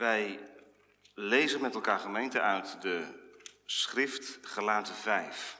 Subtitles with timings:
[0.00, 0.40] Wij
[1.14, 3.04] lezen met elkaar gemeente uit de
[3.66, 5.58] schrift Galaten 5.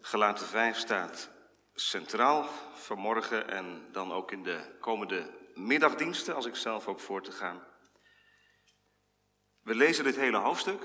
[0.00, 1.30] Galaten 5 staat
[1.74, 7.32] centraal vanmorgen en dan ook in de komende middagdiensten, als ik zelf ook voor te
[7.32, 7.62] gaan.
[9.62, 10.82] We lezen dit hele hoofdstuk.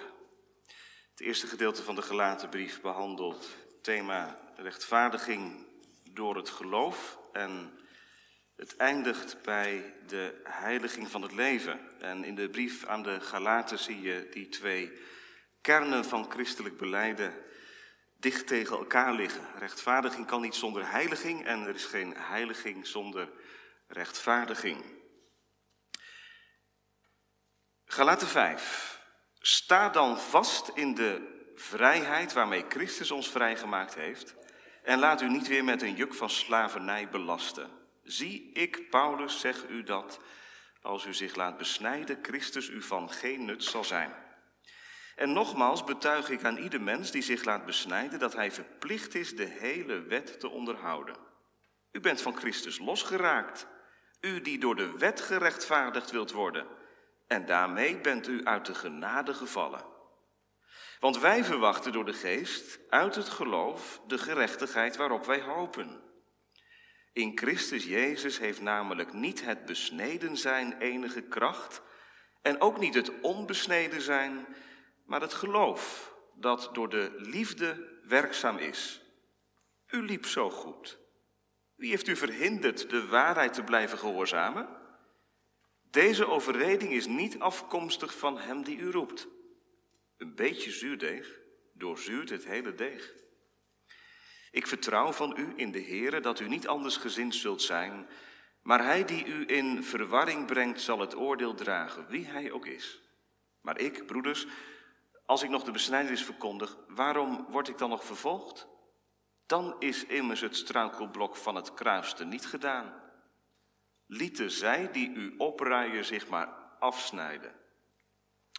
[1.11, 5.67] Het eerste gedeelte van de gelaten brief behandelt het thema rechtvaardiging
[6.03, 7.79] door het geloof en
[8.55, 11.79] het eindigt bij de heiliging van het leven.
[11.99, 14.99] En in de brief aan de Galaten zie je die twee
[15.61, 17.33] kernen van christelijk beleiden
[18.17, 19.47] dicht tegen elkaar liggen.
[19.57, 23.29] Rechtvaardiging kan niet zonder heiliging en er is geen heiliging zonder
[23.87, 24.83] rechtvaardiging.
[27.85, 29.01] Galaten 5.
[29.39, 34.35] Sta dan vast in de vrijheid waarmee Christus ons vrijgemaakt heeft
[34.83, 37.84] en laat u niet weer met een juk van slavernij belasten.
[38.05, 40.19] Zie, ik, Paulus, zeg u dat
[40.81, 44.13] als u zich laat besnijden, Christus u van geen nut zal zijn.
[45.15, 49.35] En nogmaals betuig ik aan ieder mens die zich laat besnijden dat hij verplicht is
[49.35, 51.15] de hele wet te onderhouden.
[51.91, 53.67] U bent van Christus losgeraakt,
[54.21, 56.67] u die door de wet gerechtvaardigd wilt worden,
[57.27, 59.85] en daarmee bent u uit de genade gevallen.
[60.99, 66.03] Want wij verwachten door de geest uit het geloof de gerechtigheid waarop wij hopen.
[67.15, 71.81] In Christus Jezus heeft namelijk niet het besneden zijn enige kracht
[72.41, 74.45] en ook niet het onbesneden zijn,
[75.05, 79.01] maar het geloof dat door de liefde werkzaam is.
[79.87, 80.99] U liep zo goed.
[81.75, 84.67] Wie heeft u verhinderd de waarheid te blijven gehoorzamen?
[85.89, 89.27] Deze overreding is niet afkomstig van hem die u roept.
[90.17, 91.39] Een beetje zuurdeeg
[91.73, 93.13] doorzuurt het hele deeg.
[94.55, 98.07] Ik vertrouw van u in de Heere dat u niet anders gezind zult zijn,
[98.61, 103.01] maar hij die u in verwarring brengt zal het oordeel dragen, wie hij ook is.
[103.61, 104.47] Maar ik, broeders,
[105.25, 108.67] als ik nog de besnijdenis verkondig, waarom word ik dan nog vervolgd?
[109.45, 112.93] Dan is immers het struikelblok van het kruiste niet gedaan.
[114.05, 116.47] Lieten zij die u opruien zich maar
[116.79, 117.55] afsnijden.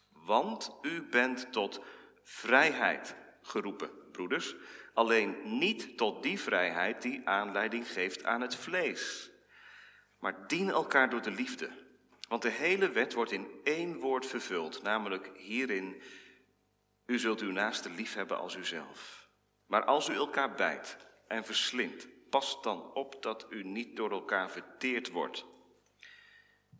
[0.09, 1.81] Want u bent tot
[2.22, 4.54] vrijheid geroepen, broeders.
[4.96, 9.30] Alleen niet tot die vrijheid die aanleiding geeft aan het vlees.
[10.18, 11.70] Maar dien elkaar door de liefde.
[12.28, 16.02] Want de hele wet wordt in één woord vervuld, namelijk hierin:
[17.06, 19.28] U zult uw naaste lief hebben als uzelf.
[19.66, 20.96] Maar als u elkaar bijt
[21.28, 25.44] en verslindt, pas dan op dat u niet door elkaar verteerd wordt.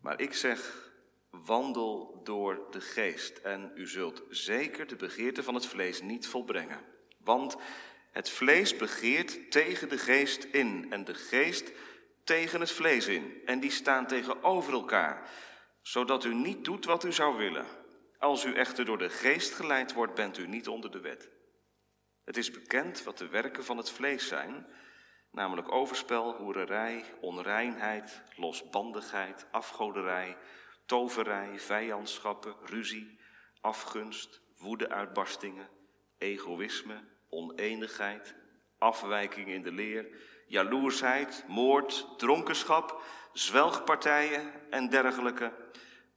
[0.01, 0.91] Maar ik zeg,
[1.29, 6.95] wandel door de geest en u zult zeker de begeerte van het vlees niet volbrengen.
[7.27, 7.57] Want
[8.17, 11.71] het vlees begeert tegen de geest in en de geest
[12.23, 13.41] tegen het vlees in.
[13.45, 15.29] En die staan tegenover elkaar,
[15.81, 17.65] zodat u niet doet wat u zou willen.
[18.17, 21.29] Als u echter door de geest geleid wordt, bent u niet onder de wet.
[22.23, 24.67] Het is bekend wat de werken van het vlees zijn,
[25.31, 30.37] namelijk overspel, hoererij, onreinheid, losbandigheid, afgoderij,
[30.85, 33.19] toverij, vijandschappen, ruzie,
[33.61, 35.69] afgunst, woedeuitbarstingen,
[36.17, 38.35] egoïsme, oneenigheid,
[38.77, 40.07] afwijking in de leer,
[40.47, 43.01] jaloersheid, moord, dronkenschap,
[43.33, 45.53] zwelgpartijen en dergelijke,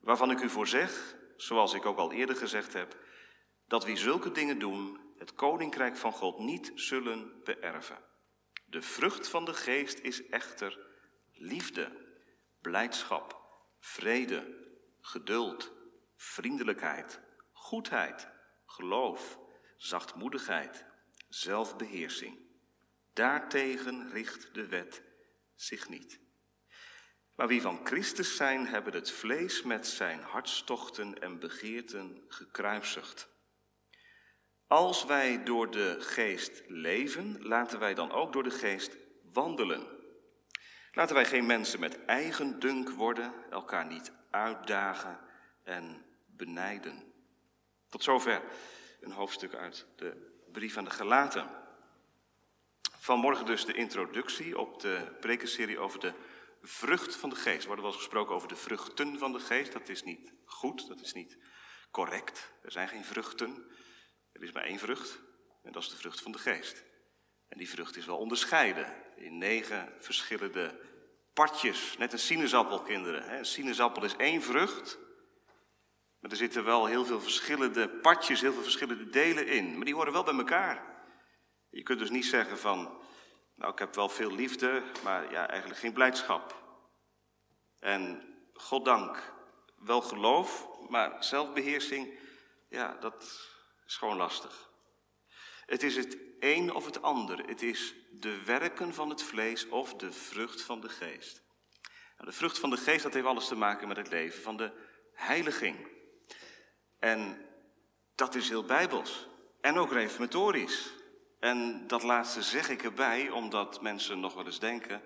[0.00, 2.97] waarvan ik u voor zeg, zoals ik ook al eerder gezegd heb,
[3.66, 7.98] dat wie zulke dingen doen, het koninkrijk van God niet zullen beërven.
[8.66, 10.78] De vrucht van de geest is echter
[11.32, 11.92] liefde,
[12.60, 13.41] blijdschap,
[13.78, 14.56] vrede,
[15.00, 15.72] geduld,
[16.16, 17.21] vriendelijkheid,
[17.53, 18.28] goedheid,
[18.66, 19.38] geloof,
[19.77, 20.84] zachtmoedigheid,
[21.30, 22.38] zelfbeheersing.
[23.12, 25.02] Daartegen richt de wet
[25.54, 26.20] zich niet.
[27.34, 33.28] Maar wie van Christus zijn, hebben het vlees met zijn hartstochten en begeerten gekruisigd.
[34.66, 38.97] Als wij door de geest leven, laten wij dan ook door de geest
[39.32, 39.86] wandelen.
[40.92, 45.20] Laten wij geen mensen met eigen dunk worden, elkaar niet uitdagen
[45.62, 47.12] en benijden.
[47.88, 48.42] Tot zover
[49.00, 51.50] een hoofdstuk uit de brief aan de Galaten.
[52.98, 56.12] Vanmorgen dus de introductie op de prekenserie over de
[56.62, 57.60] vrucht van de geest.
[57.60, 59.72] Er wordt wel eens gesproken over de vruchten van de geest.
[59.72, 61.38] Dat is niet goed, dat is niet
[61.91, 62.52] correct.
[62.62, 63.70] Er zijn geen vruchten.
[64.32, 65.20] Er is maar één vrucht
[65.62, 66.84] en dat is de vrucht van de geest.
[67.48, 70.80] En die vrucht is wel onderscheiden in negen verschillende
[71.32, 71.96] partjes.
[71.98, 73.38] Net een sinaasappel, kinderen.
[73.38, 74.98] Een sinaasappel is één vrucht,
[76.20, 79.76] maar er zitten wel heel veel verschillende partjes, heel veel verschillende delen in.
[79.76, 81.04] Maar die horen wel bij elkaar.
[81.70, 83.02] Je kunt dus niet zeggen van,
[83.54, 86.62] nou ik heb wel veel liefde, maar ja, eigenlijk geen blijdschap.
[87.78, 89.32] En goddank
[89.76, 92.18] wel geloof, maar zelfbeheersing,
[92.68, 93.22] ja, dat
[93.86, 94.70] is gewoon lastig.
[95.66, 97.38] Het is het een of het ander.
[97.46, 101.42] Het is de werken van het vlees of de vrucht van de geest.
[102.16, 104.56] Nou, de vrucht van de geest, dat heeft alles te maken met het leven van
[104.56, 104.72] de
[105.12, 105.88] heiliging.
[107.00, 107.47] En
[108.14, 109.28] dat is heel bijbels.
[109.60, 110.92] En ook reformatorisch.
[111.38, 115.02] En dat laatste zeg ik erbij, omdat mensen nog wel eens denken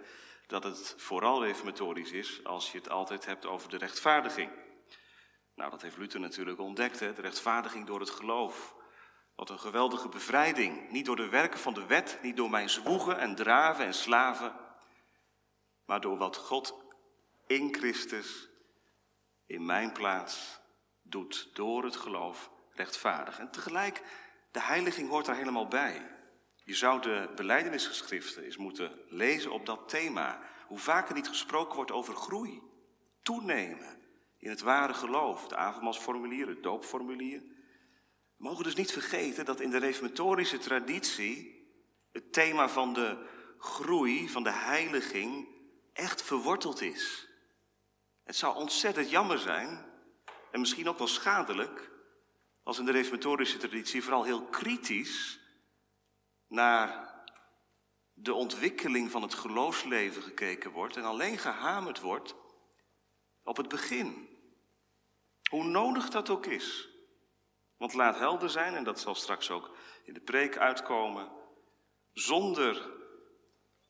[0.46, 4.50] dat het vooral reformatorisch is als je het altijd hebt over de rechtvaardiging.
[5.54, 7.12] Nou, dat heeft Luther natuurlijk ontdekt, hè?
[7.12, 8.74] de rechtvaardiging door het geloof.
[9.34, 10.90] Wat een geweldige bevrijding.
[10.90, 14.56] Niet door de werken van de wet, niet door mijn zwoegen en draven en slaven,
[15.86, 16.74] maar door wat God
[17.46, 18.48] in Christus
[19.46, 20.62] in mijn plaats
[21.14, 23.38] doet door het geloof rechtvaardig.
[23.38, 24.02] En tegelijk,
[24.50, 26.10] de heiliging hoort daar helemaal bij.
[26.64, 30.40] Je zou de beleidenisgeschriften eens moeten lezen op dat thema.
[30.66, 32.62] Hoe vaker niet gesproken wordt over groei,
[33.22, 34.02] toenemen
[34.38, 35.48] in het ware geloof.
[35.48, 37.40] De avondmaalsformulier, het doopformulier.
[38.36, 41.68] We mogen dus niet vergeten dat in de reformatorische traditie
[42.12, 43.26] het thema van de
[43.58, 45.48] groei, van de heiliging,
[45.92, 47.28] echt verworteld is.
[48.24, 49.92] Het zou ontzettend jammer zijn,
[50.54, 51.90] en misschien ook wel schadelijk,
[52.62, 55.40] als in de reformatorische traditie vooral heel kritisch
[56.46, 57.14] naar
[58.12, 62.34] de ontwikkeling van het geloofsleven gekeken wordt en alleen gehamerd wordt
[63.42, 64.28] op het begin.
[65.50, 66.88] Hoe nodig dat ook is.
[67.76, 71.32] Want laat helder zijn, en dat zal straks ook in de preek uitkomen,
[72.12, 72.90] zonder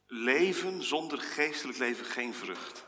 [0.07, 2.87] leven, zonder geestelijk leven geen vrucht.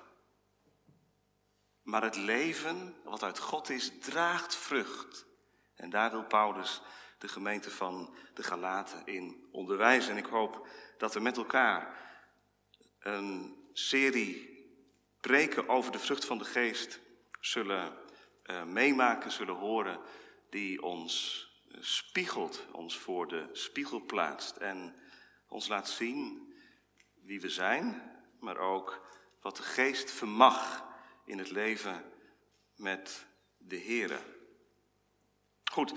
[1.86, 5.26] Maar het leven wat uit God is, draagt vrucht.
[5.74, 6.82] En daar wil Paulus
[7.18, 10.10] de gemeente van de Galaten in onderwijzen.
[10.10, 10.68] En ik hoop
[10.98, 11.96] dat we met elkaar
[12.98, 14.64] een serie
[15.20, 17.00] preken over de vrucht van de geest
[17.40, 17.92] zullen
[18.44, 20.00] uh, meemaken, zullen horen,
[20.50, 21.44] die ons
[21.80, 24.94] spiegelt, ons voor de spiegel plaatst en
[25.48, 26.52] ons laat zien
[27.22, 29.06] wie we zijn, maar ook
[29.40, 30.84] wat de geest vermag
[31.26, 32.05] in het leven
[32.76, 33.26] met
[33.56, 34.19] de Here.
[35.73, 35.93] Goed,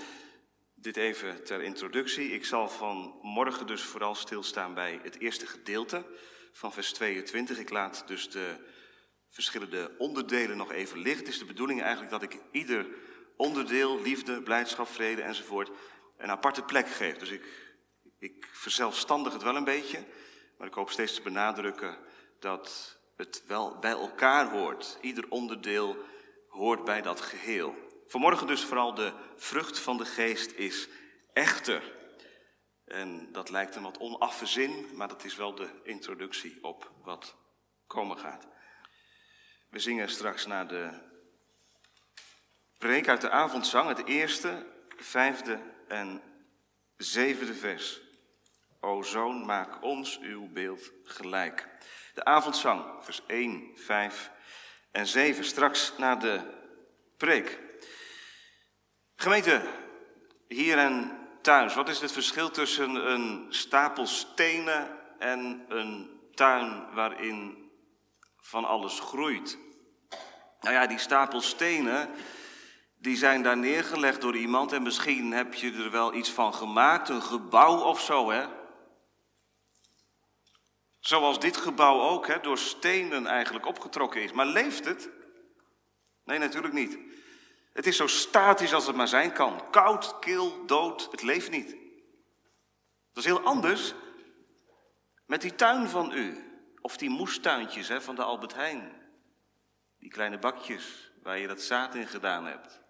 [0.74, 2.32] dit even ter introductie.
[2.32, 6.04] Ik zal vanmorgen dus vooral stilstaan bij het eerste gedeelte
[6.52, 7.58] van vers 22.
[7.58, 8.56] Ik laat dus de
[9.28, 11.24] verschillende onderdelen nog even liggen.
[11.24, 12.86] Het is de bedoeling eigenlijk dat ik ieder
[13.36, 15.70] onderdeel, liefde, blijdschap, vrede enzovoort,
[16.16, 17.16] een aparte plek geef.
[17.16, 17.74] Dus ik,
[18.18, 20.04] ik verzelfstandig het wel een beetje,
[20.58, 21.98] maar ik hoop steeds te benadrukken
[22.38, 24.98] dat het wel bij elkaar hoort.
[25.00, 25.96] Ieder onderdeel
[26.48, 27.74] hoort bij dat geheel.
[28.06, 30.88] Vanmorgen dus vooral de vrucht van de geest is
[31.32, 31.98] echter.
[32.84, 37.36] En dat lijkt een wat onaffe zin, maar dat is wel de introductie op wat
[37.86, 38.46] komen gaat.
[39.68, 40.90] We zingen straks naar de
[42.78, 44.66] preek uit de avondzang, het eerste,
[44.96, 46.22] vijfde en
[46.96, 48.00] zevende vers.
[48.80, 51.68] O zoon, maak ons uw beeld gelijk.
[52.20, 54.30] De avondzang, vers 1, 5
[54.90, 55.44] en 7.
[55.44, 56.40] Straks naar de
[57.16, 57.58] preek.
[59.16, 59.62] Gemeente,
[60.48, 67.70] hier en thuis, wat is het verschil tussen een stapel stenen en een tuin waarin
[68.36, 69.58] van alles groeit?
[70.60, 72.10] Nou ja, die stapel stenen,
[72.96, 77.08] die zijn daar neergelegd door iemand en misschien heb je er wel iets van gemaakt,
[77.08, 78.59] een gebouw of zo, hè?
[81.00, 84.32] Zoals dit gebouw ook hè, door stenen eigenlijk opgetrokken is.
[84.32, 85.10] Maar leeft het?
[86.24, 86.98] Nee, natuurlijk niet.
[87.72, 89.70] Het is zo statisch als het maar zijn kan.
[89.70, 91.70] Koud, kil, dood, het leeft niet.
[93.12, 93.94] Dat is heel anders
[95.26, 96.44] met die tuin van u.
[96.80, 98.92] Of die moestuintjes hè, van de Albert Heijn.
[99.98, 102.80] Die kleine bakjes waar je dat zaad in gedaan hebt.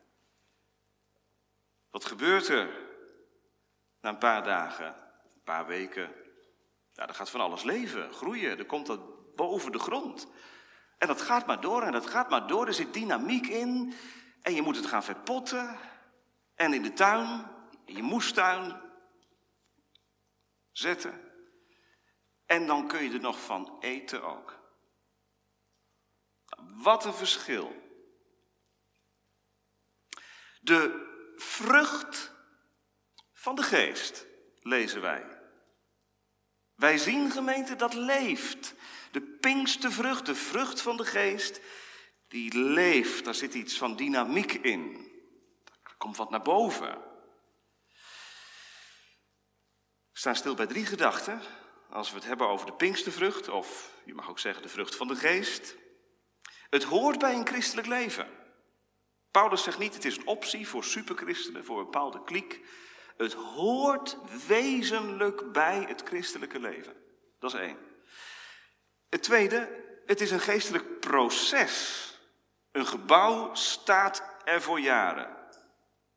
[1.91, 2.69] Wat gebeurt er
[4.01, 4.87] na een paar dagen,
[5.35, 6.13] een paar weken,
[7.01, 8.59] ja, er gaat van alles leven, groeien.
[8.59, 10.27] Er komt dat boven de grond.
[10.99, 12.67] En dat gaat maar door en dat gaat maar door.
[12.67, 13.95] Er zit dynamiek in.
[14.43, 15.79] En je moet het gaan verpotten.
[16.55, 17.47] En in de tuin,
[17.85, 18.81] in je moestuin,
[20.73, 21.21] zetten.
[22.47, 24.59] En dan kun je er nog van eten ook.
[26.75, 27.75] Wat een verschil.
[30.61, 32.33] De vrucht
[33.33, 34.27] van de geest,
[34.63, 35.30] lezen wij.
[36.81, 38.75] Wij zien gemeente dat leeft.
[39.11, 41.61] De pinkste vrucht, de vrucht van de geest,
[42.29, 43.25] die leeft.
[43.25, 45.11] Daar zit iets van dynamiek in.
[45.83, 46.99] Er komt wat naar boven.
[50.13, 51.41] We staan stil bij drie gedachten.
[51.91, 54.97] Als we het hebben over de pinkste vrucht, of je mag ook zeggen de vrucht
[54.97, 55.77] van de geest.
[56.71, 58.29] Het hoort bij een christelijk leven.
[59.31, 62.61] Paulus zegt niet, het is een optie voor superchristenen, voor een bepaalde kliek.
[63.21, 66.97] Het hoort wezenlijk bij het christelijke leven.
[67.39, 67.79] Dat is één.
[69.09, 72.05] Het tweede, het is een geestelijk proces.
[72.73, 75.37] Een gebouw staat er voor jaren,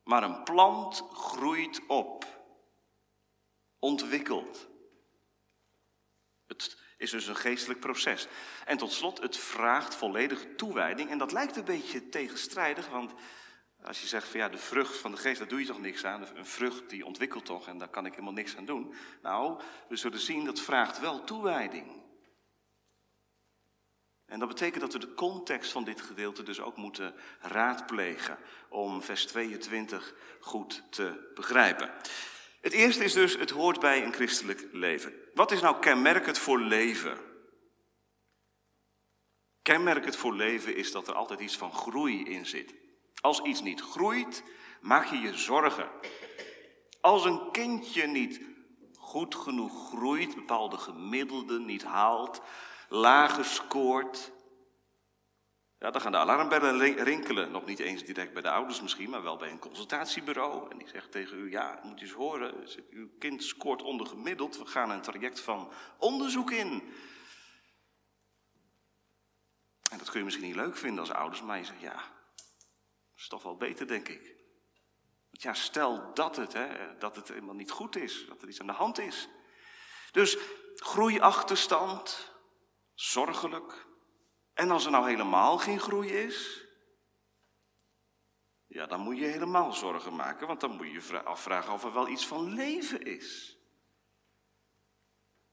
[0.04, 2.24] maar een plant groeit op,
[3.78, 4.68] ontwikkelt.
[6.46, 8.26] Het is dus een geestelijk proces.
[8.64, 11.10] En tot slot, het vraagt volledige toewijding.
[11.10, 13.12] En dat lijkt een beetje tegenstrijdig, want
[13.86, 16.04] als je zegt van ja, de vrucht van de geest, daar doe je toch niks
[16.04, 16.26] aan.
[16.34, 18.94] Een vrucht die ontwikkelt toch en daar kan ik helemaal niks aan doen.
[19.22, 22.02] Nou, we zullen zien, dat vraagt wel toewijding.
[24.26, 28.38] En dat betekent dat we de context van dit gedeelte dus ook moeten raadplegen
[28.68, 31.90] om vers 22 goed te begrijpen.
[32.60, 35.12] Het eerste is dus, het hoort bij een christelijk leven.
[35.34, 37.18] Wat is nou kenmerkend voor leven?
[39.62, 42.83] Kenmerkend voor leven is dat er altijd iets van groei in zit.
[43.24, 44.44] Als iets niet groeit,
[44.80, 45.88] maak je je zorgen.
[47.00, 48.40] Als een kindje niet
[48.98, 52.42] goed genoeg groeit, bepaalde gemiddelden niet haalt,
[52.88, 54.32] lager scoort,
[55.78, 57.50] ja, dan gaan de alarmbellen rinkelen.
[57.50, 60.70] Nog niet eens direct bij de ouders misschien, maar wel bij een consultatiebureau.
[60.70, 62.54] En die zegt tegen u, ja, moet je eens horen,
[62.90, 64.58] uw kind scoort ondergemiddeld.
[64.58, 66.82] We gaan een traject van onderzoek in.
[69.90, 72.12] En dat kun je misschien niet leuk vinden als ouders, maar je zegt, ja,
[73.24, 74.36] is toch wel beter, denk ik.
[75.30, 78.66] Ja, stel dat het, hè, dat het helemaal niet goed is, dat er iets aan
[78.66, 79.28] de hand is.
[80.12, 80.38] Dus
[80.74, 82.32] groeiachterstand,
[82.94, 83.86] zorgelijk.
[84.54, 86.66] En als er nou helemaal geen groei is,
[88.66, 92.08] ja, dan moet je helemaal zorgen maken, want dan moet je afvragen of er wel
[92.08, 93.58] iets van leven is.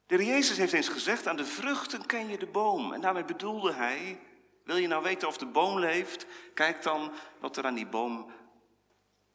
[0.05, 2.93] De Jezus heeft eens gezegd, aan de vruchten ken je de boom.
[2.93, 4.30] En daarmee bedoelde hij,
[4.63, 8.32] wil je nou weten of de boom leeft, kijk dan wat er aan die boom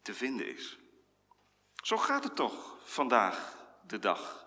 [0.02, 0.78] te vinden is.
[1.74, 3.56] Zo gaat het toch vandaag
[3.86, 4.46] de dag,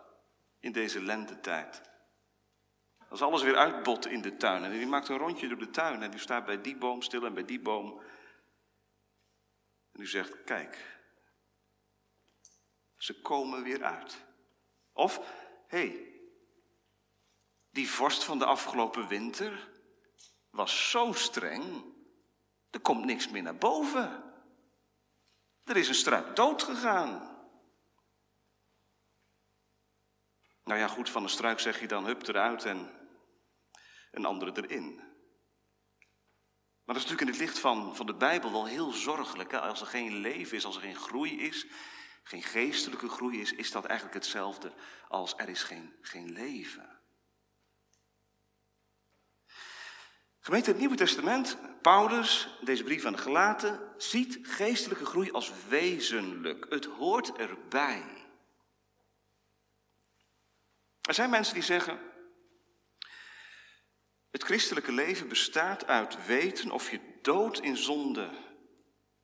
[0.60, 1.82] in deze lentetijd.
[3.10, 4.64] Als alles weer uitbot in de tuin.
[4.64, 6.04] En die maakt een rondje door de tuin.
[6.04, 8.02] En die staat bij die boom stil en bij die boom.
[9.92, 10.98] En u zegt, kijk.
[12.98, 14.26] Ze komen weer uit.
[14.94, 15.18] Of,
[15.68, 16.14] hé, hey,
[17.70, 19.70] die vorst van de afgelopen winter
[20.60, 21.84] was zo streng.
[22.70, 24.24] Er komt niks meer naar boven.
[25.63, 27.38] Er is een struik dood gegaan.
[30.63, 32.92] Nou ja, goed, van een struik zeg je dan hup eruit en
[34.12, 34.96] een andere erin.
[36.84, 39.51] Maar dat is natuurlijk in het licht van, van de Bijbel wel heel zorgelijk.
[39.51, 39.60] Hè?
[39.60, 41.68] Als er geen leven is, als er geen groei is,
[42.24, 44.74] geen geestelijke groei is, is dat eigenlijk hetzelfde
[45.08, 46.99] als er is geen, geen leven.
[50.39, 56.65] Gemeente, het Nieuwe Testament, Paulus, deze brief aan de Gelaten, ziet geestelijke groei als wezenlijk.
[56.69, 58.03] Het hoort erbij.
[61.01, 62.00] Er zijn mensen die zeggen,
[64.31, 68.29] het christelijke leven bestaat uit weten of je dood in zonde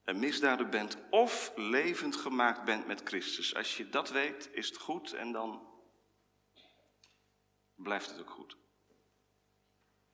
[0.03, 3.55] en misdaden bent of levend gemaakt bent met Christus.
[3.55, 5.67] Als je dat weet, is het goed en dan
[7.75, 8.57] blijft het ook goed.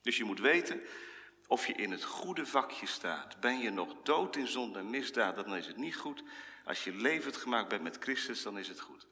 [0.02, 0.82] Dus je moet weten
[1.48, 3.40] of je in het goede vakje staat.
[3.40, 6.24] Ben je nog dood in zonde en misdaden, dan is het niet goed.
[6.64, 9.08] Als je levend gemaakt bent met Christus, dan is het goed.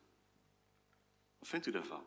[1.39, 2.05] Wat vindt u daarvan?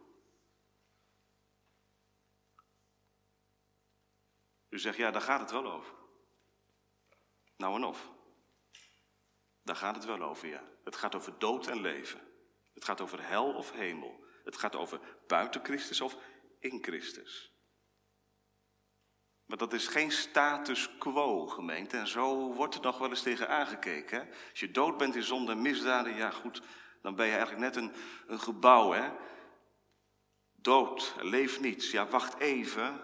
[4.69, 5.95] U zegt, ja, daar gaat het wel over.
[7.57, 8.11] Nou en of.
[9.63, 10.65] Daar gaat het wel over, ja.
[10.85, 12.21] Het gaat over dood en leven.
[12.75, 14.25] Het gaat over hel of hemel.
[14.45, 16.17] Het gaat over buiten Christus of
[16.59, 17.52] in Christus.
[19.53, 21.97] Maar dat is geen status quo, gemeente.
[21.97, 24.29] En zo wordt er nog wel eens tegen aangekeken.
[24.51, 26.63] Als je dood bent in zonde en misdaden, ja goed,
[27.03, 27.93] dan ben je eigenlijk net een,
[28.27, 28.93] een gebouw.
[28.93, 29.11] Hè?
[30.53, 31.91] Dood, leeft niets.
[31.91, 33.01] Ja, wacht even.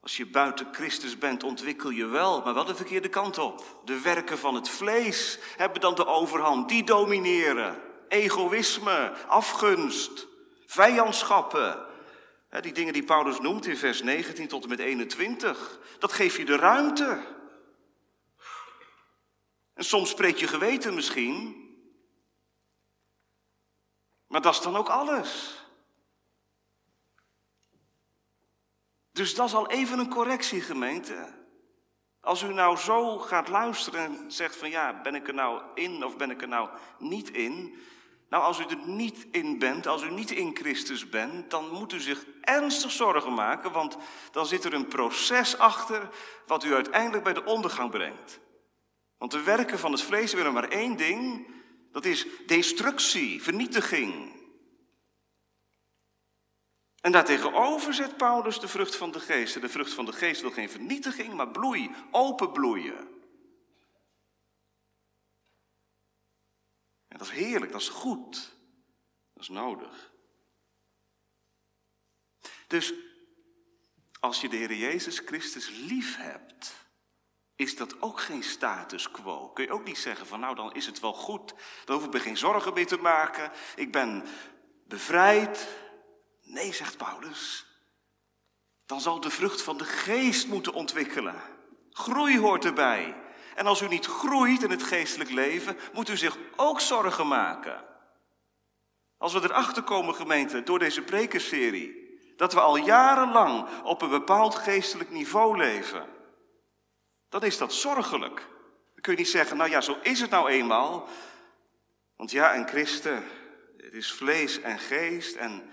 [0.00, 3.80] Als je buiten Christus bent, ontwikkel je wel, maar wel de verkeerde kant op.
[3.84, 6.68] De werken van het vlees hebben dan de overhand.
[6.68, 7.82] Die domineren.
[8.08, 10.26] Egoïsme, afgunst,
[10.66, 11.85] vijandschappen.
[12.48, 15.80] Die dingen die Paulus noemt in vers 19 tot en met 21.
[15.98, 17.34] Dat geeft je de ruimte.
[19.74, 21.64] En soms spreekt je geweten misschien.
[24.26, 25.60] Maar dat is dan ook alles.
[29.12, 31.34] Dus dat is al even een correctie, gemeente.
[32.20, 36.04] Als u nou zo gaat luisteren en zegt van ja, ben ik er nou in
[36.04, 37.78] of ben ik er nou niet in?
[38.28, 41.92] Nou, als u er niet in bent, als u niet in Christus bent, dan moet
[41.92, 43.96] u zich ernstig zorgen maken, want
[44.30, 46.08] dan zit er een proces achter
[46.46, 48.40] wat u uiteindelijk bij de ondergang brengt.
[49.18, 51.46] Want de werken van het vlees willen maar één ding,
[51.92, 54.34] dat is destructie, vernietiging.
[57.00, 59.54] En daartegenover zet Paulus de vrucht van de geest.
[59.54, 62.98] En de vrucht van de geest wil geen vernietiging, maar bloei, open bloeien.
[67.08, 68.54] En dat is heerlijk, dat is goed.
[69.32, 70.12] Dat is nodig.
[72.66, 72.94] Dus
[74.20, 76.74] als je de Heer Jezus Christus lief hebt,
[77.56, 79.48] is dat ook geen status quo.
[79.48, 82.12] Kun je ook niet zeggen van nou dan is het wel goed, dan hoef ik
[82.12, 84.26] me geen zorgen meer te maken, ik ben
[84.84, 85.68] bevrijd.
[86.42, 87.66] Nee, zegt Paulus,
[88.86, 91.42] dan zal de vrucht van de geest moeten ontwikkelen.
[91.90, 93.24] Groei hoort erbij.
[93.56, 97.84] En als u niet groeit in het geestelijk leven, moet u zich ook zorgen maken.
[99.18, 104.54] Als we erachter komen, gemeente, door deze prekenserie, dat we al jarenlang op een bepaald
[104.54, 106.06] geestelijk niveau leven,
[107.28, 108.36] dan is dat zorgelijk.
[108.92, 111.08] Dan kun je niet zeggen, nou ja, zo is het nou eenmaal.
[112.16, 113.24] Want ja, en christen,
[113.76, 115.70] het is vlees en geest en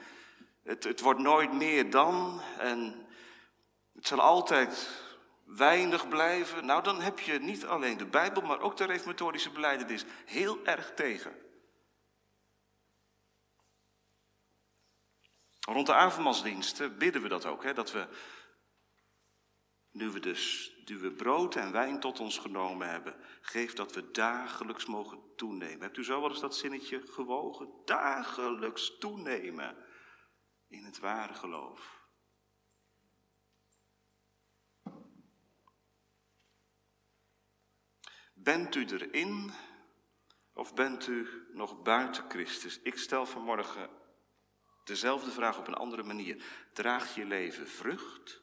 [0.64, 2.42] het, het wordt nooit meer dan.
[2.58, 3.08] En
[3.96, 5.03] het zal altijd
[5.56, 6.66] weinig blijven.
[6.66, 10.94] Nou, dan heb je niet alleen de Bijbel, maar ook de reformatorische beleidenis heel erg
[10.94, 11.36] tegen.
[15.60, 18.08] Rond de avondmaalsdiensten bidden we dat ook, hè, dat we,
[19.92, 24.12] nu we dus nu we brood en wijn tot ons genomen hebben, geef dat we
[24.12, 25.82] dagelijks mogen toenemen.
[25.82, 27.70] Hebt u zo wel eens dat zinnetje gewogen?
[27.86, 29.78] Dagelijks toenemen
[30.68, 32.03] in het ware geloof.
[38.44, 39.54] Bent u erin
[40.54, 42.80] of bent u nog buiten Christus?
[42.80, 43.90] Ik stel vanmorgen
[44.84, 46.44] dezelfde vraag op een andere manier.
[46.74, 48.42] Draagt je leven vrucht?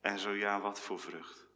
[0.00, 1.46] En zo ja, wat voor vrucht?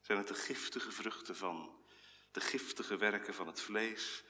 [0.00, 1.84] Zijn het de giftige vruchten van
[2.30, 4.24] de giftige werken van het vlees?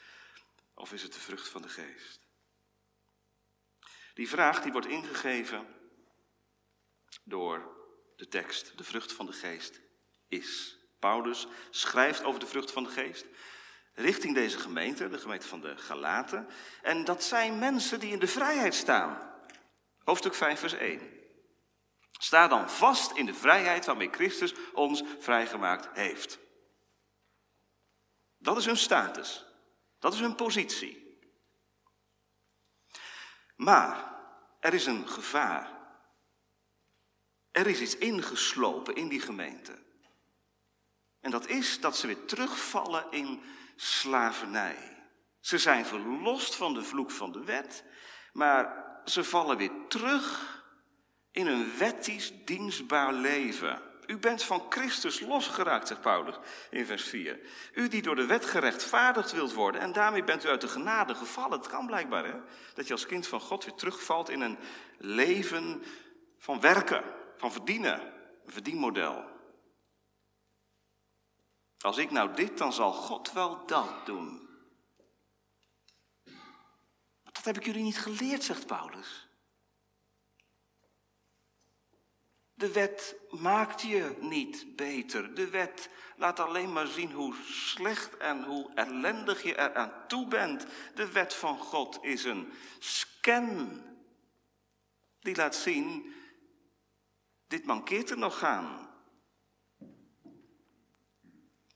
[0.75, 2.21] Of is het de vrucht van de geest?
[4.15, 5.67] Die vraag die wordt ingegeven
[7.25, 7.82] door
[8.23, 9.81] de tekst, de vrucht van de geest,
[10.29, 10.79] is.
[10.99, 13.27] Paulus schrijft over de vrucht van de geest
[13.95, 16.49] richting deze gemeente, de gemeente van de Galaten.
[16.83, 19.33] En dat zijn mensen die in de vrijheid staan.
[20.05, 21.01] Hoofdstuk 5, vers 1.
[22.13, 26.39] Sta dan vast in de vrijheid waarmee Christus ons vrijgemaakt heeft.
[28.39, 29.45] Dat is hun status.
[29.99, 31.21] Dat is hun positie.
[33.57, 34.15] Maar
[34.61, 35.82] er is een gevaar
[37.53, 39.73] er is iets ingeslopen in die gemeente.
[41.21, 43.43] En dat is dat ze weer terugvallen in
[43.77, 44.77] slavernij.
[45.41, 47.85] Ze zijn verlost van de vloek van de wet,
[48.33, 50.61] maar ze vallen weer terug
[51.31, 53.83] in een wettisch dienstbaar leven.
[54.07, 56.35] U bent van Christus losgeraakt, zegt Paulus
[56.71, 57.41] in vers 4.
[57.75, 61.15] U die door de wet gerechtvaardigd wilt worden en daarmee bent u uit de genade
[61.15, 61.59] gevallen.
[61.59, 62.37] Het kan blijkbaar, hè?
[62.75, 64.59] Dat je als kind van God weer terugvalt in een
[64.99, 65.83] leven
[66.39, 67.05] van werken
[67.43, 68.01] van verdienen,
[68.45, 69.25] een verdienmodel.
[71.79, 74.49] Als ik nou dit, dan zal God wel dat doen.
[77.23, 79.29] Dat heb ik jullie niet geleerd, zegt Paulus.
[82.55, 85.35] De wet maakt je niet beter.
[85.35, 90.67] De wet laat alleen maar zien hoe slecht en hoe ellendig je eraan toe bent.
[90.95, 93.83] De wet van God is een scan
[95.21, 96.21] die laat zien
[97.53, 98.91] dit mankeert er nog aan.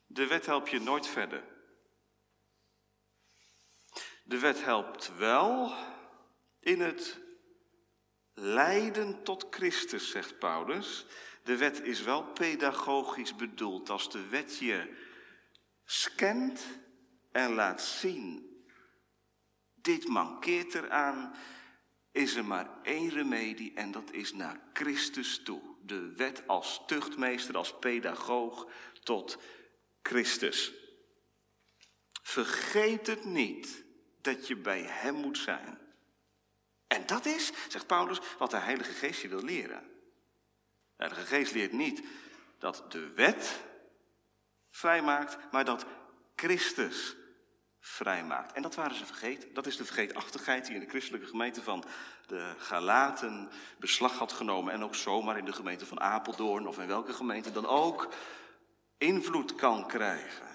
[0.06, 1.44] De wet helpt je nooit verder.
[4.24, 5.74] De wet helpt wel
[6.60, 7.20] in het
[8.34, 11.06] lijden tot Christus, zegt Paulus.
[11.42, 14.96] De wet is wel pedagogisch bedoeld als de wet je
[15.84, 16.66] scant
[17.32, 18.54] en laat zien.
[19.74, 21.34] Dit mankeert eraan
[22.16, 25.60] is er maar één remedie en dat is naar Christus toe.
[25.82, 28.68] De wet als tuchtmeester, als pedagoog
[29.02, 29.38] tot
[30.02, 30.72] Christus.
[32.22, 33.84] Vergeet het niet
[34.20, 35.78] dat je bij Hem moet zijn.
[36.86, 39.82] En dat is, zegt Paulus, wat de Heilige Geest je wil leren.
[40.96, 42.02] De Heilige Geest leert niet
[42.58, 43.60] dat de wet
[44.70, 45.86] vrijmaakt, maar dat
[46.36, 47.16] Christus
[47.86, 48.52] vrijmaakt.
[48.52, 49.54] En dat waren ze vergeten.
[49.54, 51.84] Dat is de vergeetachtigheid die in de christelijke gemeente van
[52.26, 54.72] de Galaten beslag had genomen.
[54.72, 58.08] En ook zomaar in de gemeente van Apeldoorn of in welke gemeente dan ook
[58.98, 60.46] invloed kan krijgen.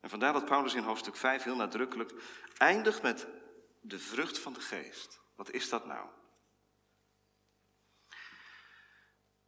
[0.00, 2.12] En vandaar dat Paulus in hoofdstuk 5 heel nadrukkelijk
[2.56, 3.26] eindigt met
[3.80, 5.20] de vrucht van de geest.
[5.36, 6.06] Wat is dat nou?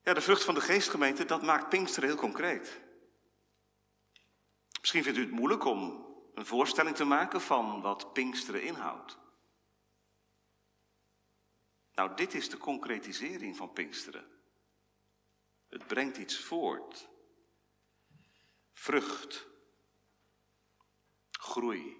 [0.02, 2.80] Ja, de vrucht van de geestgemeente, dat maakt Pinksteren heel concreet.
[4.86, 9.18] Misschien vindt u het moeilijk om een voorstelling te maken van wat Pinksteren inhoudt.
[11.94, 14.26] Nou, dit is de concretisering van Pinksteren.
[15.68, 17.08] Het brengt iets voort.
[18.72, 19.46] Vrucht.
[21.30, 21.96] Groei.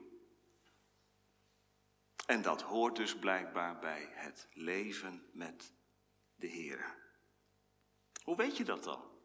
[2.27, 5.73] En dat hoort dus blijkbaar bij het leven met
[6.35, 6.97] de Heer.
[8.23, 9.16] Hoe weet je dat dan?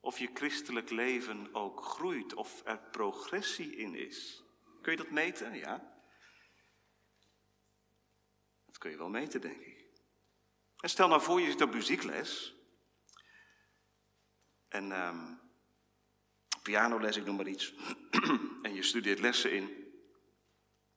[0.00, 4.42] Of je christelijk leven ook groeit, of er progressie in is.
[4.82, 5.54] Kun je dat meten?
[5.54, 5.96] Ja.
[8.66, 9.86] Dat kun je wel meten, denk ik.
[10.80, 12.54] En stel nou voor, je zit op muziekles.
[14.68, 15.30] En uh,
[16.62, 17.74] pianoles, ik noem maar iets.
[18.62, 19.86] en je studeert lessen in.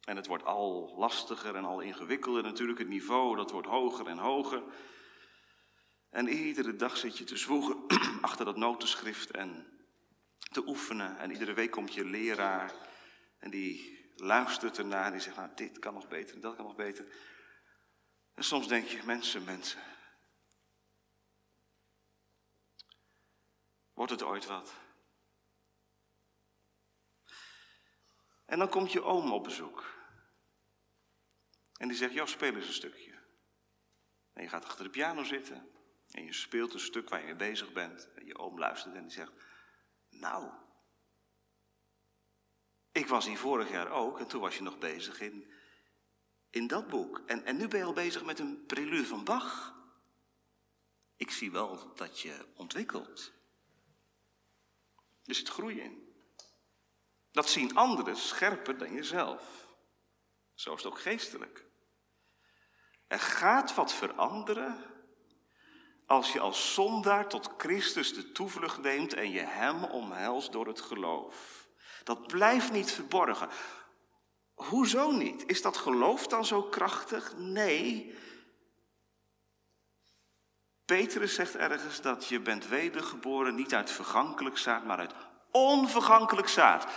[0.02, 2.80] En het wordt al lastiger en al ingewikkelder natuurlijk.
[2.80, 4.64] Het niveau, dat wordt hoger en hoger.
[6.12, 7.88] En iedere dag zit je te zwoegen
[8.21, 9.80] achter dat notenschrift en
[10.38, 11.17] te oefenen.
[11.17, 12.74] En iedere week komt je leraar
[13.38, 15.06] en die luistert ernaar.
[15.06, 17.06] En die zegt, nou dit kan nog beter en dat kan nog beter.
[18.34, 19.82] En soms denk je, mensen, mensen.
[23.93, 24.74] Wordt het ooit wat?
[28.45, 30.00] En dan komt je oom op bezoek.
[31.78, 33.19] En die zegt, joh, speel eens een stukje.
[34.34, 35.81] En je gaat achter de piano zitten.
[36.12, 38.10] En je speelt een stuk waar je mee bezig bent.
[38.15, 39.32] En je oom luistert en die zegt,
[40.10, 40.52] nou,
[42.91, 45.52] ik was hier vorig jaar ook en toen was je nog bezig in,
[46.50, 47.21] in dat boek.
[47.26, 49.76] En, en nu ben je al bezig met een prelude van Bach.
[51.15, 53.32] Ik zie wel dat je ontwikkelt.
[55.26, 56.10] Er zit groei in.
[57.32, 59.67] Dat zien anderen scherper dan jezelf.
[60.54, 61.65] Zo is het ook geestelijk.
[63.08, 64.91] Er gaat wat veranderen
[66.12, 70.82] als je als zondaar tot Christus de toevlucht neemt en je Hem omhelst door het
[70.82, 71.67] geloof.
[72.04, 73.50] Dat blijft niet verborgen.
[74.54, 75.43] Hoezo niet?
[75.47, 77.34] Is dat geloof dan zo krachtig?
[77.38, 78.17] Nee.
[80.86, 85.13] Petrus zegt ergens dat je bent wedergeboren niet uit vergankelijk zaad, maar uit
[85.52, 86.88] onvergankelijk zaad.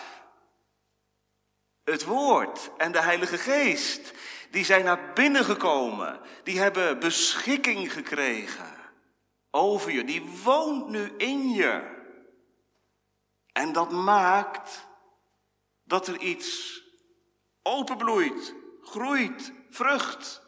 [1.85, 4.12] Het woord en de Heilige Geest,
[4.50, 6.20] die zijn naar binnen gekomen.
[6.42, 8.74] Die hebben beschikking gekregen
[9.55, 10.05] over je.
[10.05, 12.03] Die woont nu in je.
[13.53, 14.87] En dat maakt
[15.85, 16.81] dat er iets
[17.62, 20.43] openbloeit, groeit, vrucht.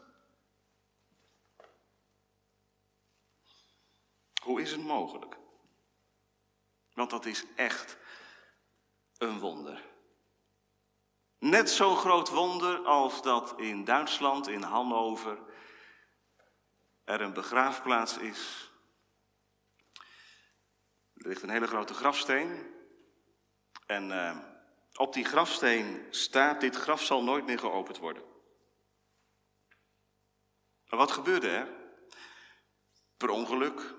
[4.43, 5.39] Hoe is het mogelijk?
[6.93, 7.97] Want dat is echt
[9.19, 9.85] een wonder.
[11.39, 15.39] Net zo'n groot wonder als dat in Duitsland, in Hannover,
[17.05, 18.71] er een begraafplaats is.
[21.17, 22.75] Er ligt een hele grote grafsteen.
[23.87, 24.39] En uh,
[24.95, 28.23] op die grafsteen staat: Dit graf zal nooit meer geopend worden.
[30.87, 31.69] Maar wat gebeurde er?
[33.17, 33.95] Per ongeluk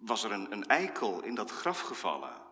[0.00, 2.42] was er een, een eikel in dat graf gevallen.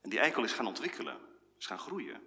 [0.00, 1.20] En die eikel is gaan ontwikkelen,
[1.58, 2.22] is gaan groeien.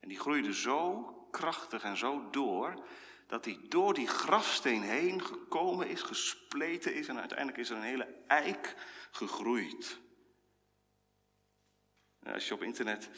[0.00, 2.86] En die groeide zo krachtig en zo door,
[3.32, 7.82] dat hij door die grafsteen heen gekomen is, gespleten is en uiteindelijk is er een
[7.82, 8.74] hele eik
[9.10, 9.98] gegroeid.
[12.22, 13.10] Als je op internet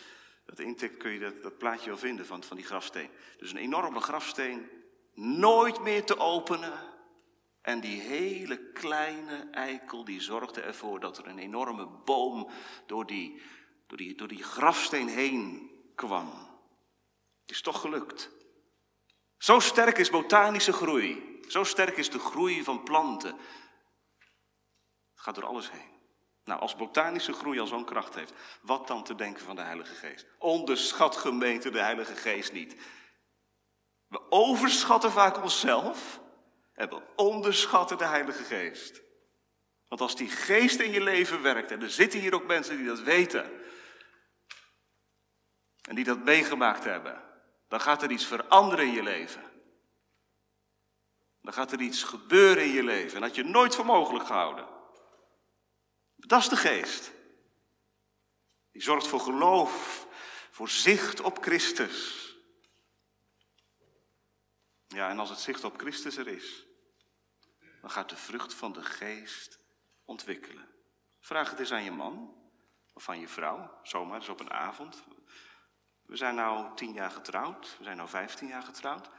[0.44, 3.10] dat intikt kun je dat, dat plaatje wel vinden van, van die grafsteen.
[3.38, 4.70] Dus een enorme grafsteen,
[5.14, 6.78] nooit meer te openen.
[7.60, 12.50] En die hele kleine eikel die zorgde ervoor dat er een enorme boom
[12.86, 13.42] door die,
[13.86, 16.28] door die, door die grafsteen heen kwam.
[17.40, 18.42] Het is toch gelukt.
[19.44, 21.40] Zo sterk is botanische groei.
[21.48, 23.36] Zo sterk is de groei van planten.
[25.14, 25.90] Het gaat door alles heen.
[26.44, 29.94] Nou, als botanische groei al zo'n kracht heeft, wat dan te denken van de Heilige
[29.94, 30.26] Geest?
[30.38, 32.76] Onderschat gemeente de Heilige Geest niet.
[34.06, 36.20] We overschatten vaak onszelf
[36.72, 39.02] en we onderschatten de Heilige Geest.
[39.88, 42.86] Want als die geest in je leven werkt, en er zitten hier ook mensen die
[42.86, 43.50] dat weten,
[45.82, 47.32] en die dat meegemaakt hebben,
[47.74, 49.42] dan gaat er iets veranderen in je leven.
[51.40, 54.68] Dan gaat er iets gebeuren in je leven en dat je nooit voor mogelijk gehouden.
[56.16, 57.12] Dat is de geest.
[58.72, 60.06] Die zorgt voor geloof,
[60.50, 62.28] voor zicht op Christus.
[64.86, 66.66] Ja, en als het zicht op Christus er is,
[67.80, 69.58] dan gaat de vrucht van de geest
[70.04, 70.68] ontwikkelen.
[71.20, 72.42] Vraag het eens aan je man.
[72.92, 75.04] Of van je vrouw, zomaar eens op een avond.
[76.06, 79.10] We zijn nou tien jaar getrouwd, we zijn nou vijftien jaar getrouwd.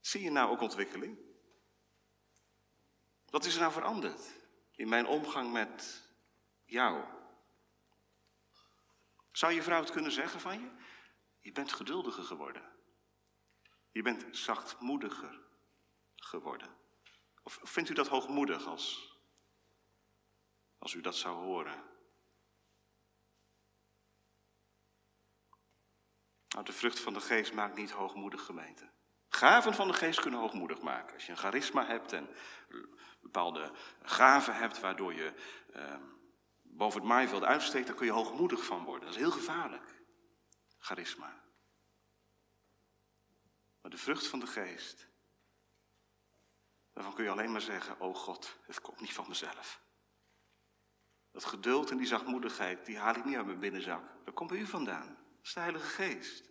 [0.00, 1.18] Zie je nou ook ontwikkeling?
[3.30, 4.20] Wat is er nou veranderd
[4.72, 6.02] in mijn omgang met
[6.64, 7.04] jou?
[9.32, 10.70] Zou je vrouw het kunnen zeggen van je?
[11.40, 12.72] Je bent geduldiger geworden.
[13.90, 15.40] Je bent zachtmoediger
[16.16, 16.76] geworden.
[17.42, 19.16] Of vindt u dat hoogmoedig als,
[20.78, 21.89] als u dat zou horen?
[26.50, 28.90] Nou, de vrucht van de geest maakt niet hoogmoedig gemeente.
[29.28, 31.14] Gaven van de geest kunnen hoogmoedig maken.
[31.14, 32.28] Als je een charisma hebt en
[33.20, 35.34] bepaalde gaven hebt waardoor je
[35.72, 35.94] eh,
[36.62, 39.04] boven het maaiveld uitsteekt, dan kun je hoogmoedig van worden.
[39.04, 40.02] Dat is heel gevaarlijk.
[40.78, 41.42] Charisma.
[43.80, 45.08] Maar de vrucht van de geest,
[46.92, 49.80] daarvan kun je alleen maar zeggen, oh God, het komt niet van mezelf.
[51.30, 54.24] Dat geduld en die zachtmoedigheid, die haal ik niet uit mijn binnenzak.
[54.24, 55.19] Dat komt bij u vandaan.
[55.40, 56.42] Dat is de Heilige Geest.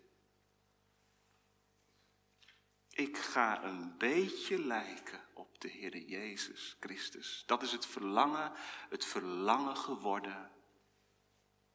[2.90, 7.44] Ik ga een beetje lijken op de Heer Jezus Christus.
[7.46, 8.52] Dat is het verlangen,
[8.90, 10.52] het verlangen geworden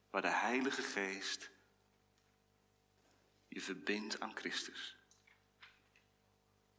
[0.09, 1.51] waar de Heilige Geest
[3.47, 4.97] je verbindt aan Christus.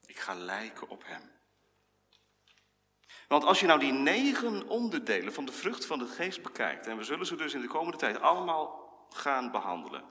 [0.06, 1.30] Ik ga lijken op Hem.
[3.28, 6.96] Want als je nou die negen onderdelen van de vrucht van de geest bekijkt, en
[6.96, 10.04] we zullen ze dus in de komende tijd allemaal gaan behandelen.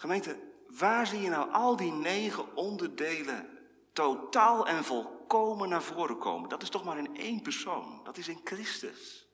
[0.00, 3.58] Gemeente, waar zie je nou al die negen onderdelen
[3.92, 6.48] totaal en volkomen naar voren komen?
[6.48, 8.00] Dat is toch maar in één persoon.
[8.04, 9.28] Dat is in Christus.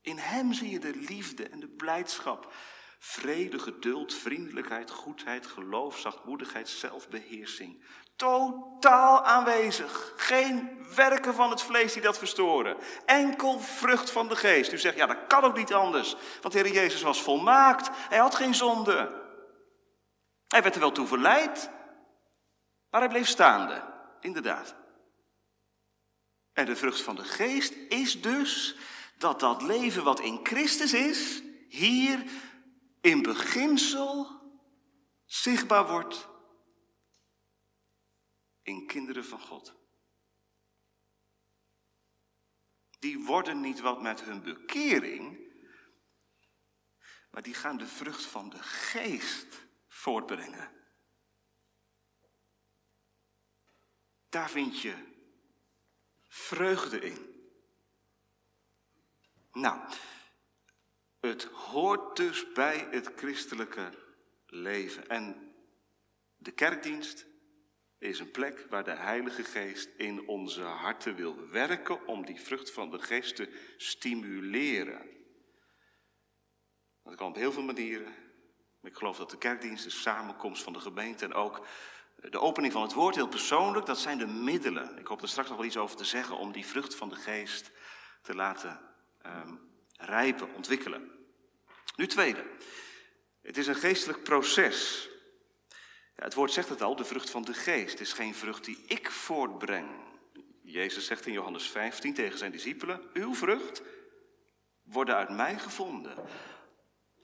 [0.00, 2.52] In Hem zie je de liefde en de blijdschap,
[2.98, 7.84] vrede, geduld, vriendelijkheid, goedheid, geloof, zachtmoedigheid, zelfbeheersing.
[8.16, 10.12] Totaal aanwezig.
[10.16, 12.76] Geen werken van het vlees die dat verstoren.
[13.06, 14.72] Enkel vrucht van de geest.
[14.72, 16.16] U zegt, ja, dat kan ook niet anders.
[16.40, 17.90] Want Heer Jezus was volmaakt.
[17.92, 19.22] Hij had geen zonde.
[20.54, 21.70] Hij werd er wel toe verleid,
[22.90, 24.74] maar hij bleef staande, inderdaad.
[26.52, 28.76] En de vrucht van de geest is dus
[29.18, 32.24] dat dat leven wat in Christus is, hier
[33.00, 34.40] in beginsel
[35.24, 36.28] zichtbaar wordt
[38.62, 39.74] in kinderen van God.
[42.98, 45.38] Die worden niet wat met hun bekering,
[47.30, 49.63] maar die gaan de vrucht van de geest
[50.04, 50.70] voortbrengen.
[54.28, 54.94] Daar vind je
[56.28, 57.48] vreugde in.
[59.52, 59.92] Nou,
[61.20, 63.90] het hoort dus bij het christelijke
[64.46, 65.08] leven.
[65.08, 65.54] En
[66.36, 67.26] de kerkdienst
[67.98, 72.70] is een plek waar de Heilige Geest in onze harten wil werken om die vrucht
[72.70, 75.10] van de geest te stimuleren.
[77.02, 78.23] Dat kan op heel veel manieren.
[78.84, 81.66] Ik geloof dat de kerkdienst, de samenkomst van de gemeente en ook
[82.30, 84.98] de opening van het woord, heel persoonlijk, dat zijn de middelen.
[84.98, 87.14] Ik hoop er straks nog wel iets over te zeggen om die vrucht van de
[87.16, 87.70] geest
[88.22, 88.80] te laten
[89.26, 89.60] um,
[89.96, 91.10] rijpen, ontwikkelen.
[91.96, 92.44] Nu tweede.
[93.42, 95.08] Het is een geestelijk proces.
[96.16, 97.90] Ja, het woord zegt het al, de vrucht van de geest.
[97.90, 99.88] Het is geen vrucht die ik voortbreng.
[100.62, 103.82] Jezus zegt in Johannes 15 tegen zijn discipelen, uw vrucht
[104.82, 106.14] worden uit mij gevonden.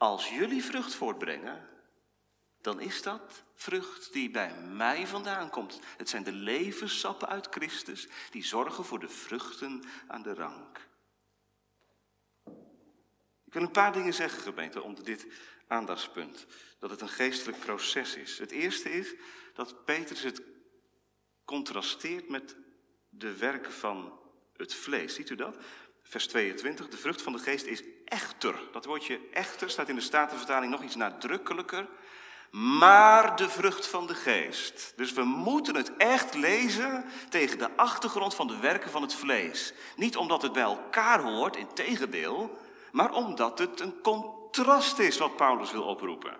[0.01, 1.69] Als jullie vrucht voortbrengen,
[2.61, 5.81] dan is dat vrucht die bij mij vandaan komt.
[5.97, 10.89] Het zijn de levenssappen uit Christus die zorgen voor de vruchten aan de rank.
[13.45, 15.27] Ik wil een paar dingen zeggen, gemeente, onder dit
[15.67, 16.47] aandachtspunt.
[16.79, 18.39] Dat het een geestelijk proces is.
[18.39, 19.15] Het eerste is
[19.55, 20.43] dat Petrus het
[21.45, 22.57] contrasteert met
[23.09, 24.21] de werken van
[24.57, 25.15] het vlees.
[25.15, 25.57] Ziet u dat?
[26.03, 28.55] Vers 22, de vrucht van de geest is echter.
[28.73, 31.87] Dat woordje echter staat in de Statenvertaling nog iets nadrukkelijker.
[32.51, 34.93] Maar de vrucht van de geest.
[34.97, 39.73] Dus we moeten het echt lezen tegen de achtergrond van de werken van het vlees.
[39.97, 42.59] Niet omdat het bij elkaar hoort, in tegendeel,
[42.93, 46.37] maar omdat het een contrast is wat Paulus wil oproepen.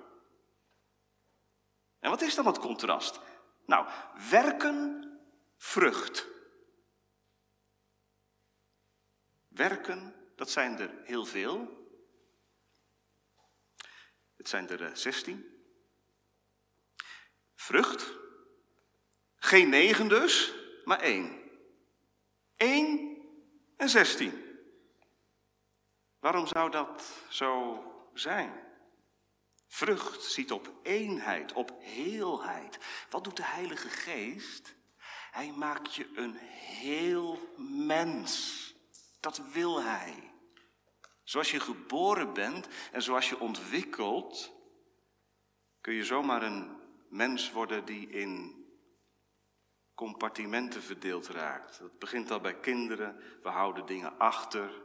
[2.01, 3.21] En wat is dan het contrast?
[3.67, 3.87] Nou,
[4.31, 5.11] werken,
[5.57, 6.27] vrucht.
[9.49, 11.87] Werken, dat zijn er heel veel.
[14.37, 15.37] Het zijn er 16.
[15.37, 17.05] Eh,
[17.55, 18.13] Vrucht.
[19.37, 20.53] Geen negen dus,
[20.85, 21.51] maar één.
[22.57, 23.19] Eén
[23.77, 24.59] en zestien.
[26.19, 27.83] Waarom zou dat zo
[28.15, 28.53] zijn?
[29.67, 32.79] Vrucht ziet op eenheid, op heelheid.
[33.11, 34.75] Wat doet de Heilige Geest?
[35.31, 38.75] Hij maakt je een heel mens.
[39.21, 40.30] Dat wil Hij.
[41.31, 44.53] Zoals je geboren bent en zoals je ontwikkelt,
[45.81, 46.77] kun je zomaar een
[47.09, 48.65] mens worden die in
[49.95, 51.79] compartimenten verdeeld raakt.
[51.79, 53.23] Dat begint al bij kinderen.
[53.43, 54.83] We houden dingen achter.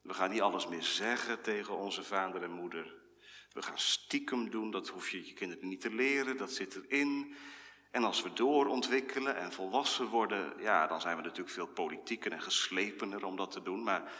[0.00, 2.94] We gaan niet alles meer zeggen tegen onze vader en moeder.
[3.52, 7.36] We gaan stiekem doen, dat hoef je je kinderen niet te leren, dat zit erin.
[7.90, 12.42] En als we doorontwikkelen en volwassen worden, ja, dan zijn we natuurlijk veel politieker en
[12.42, 13.82] geslepener om dat te doen.
[13.82, 14.12] Maar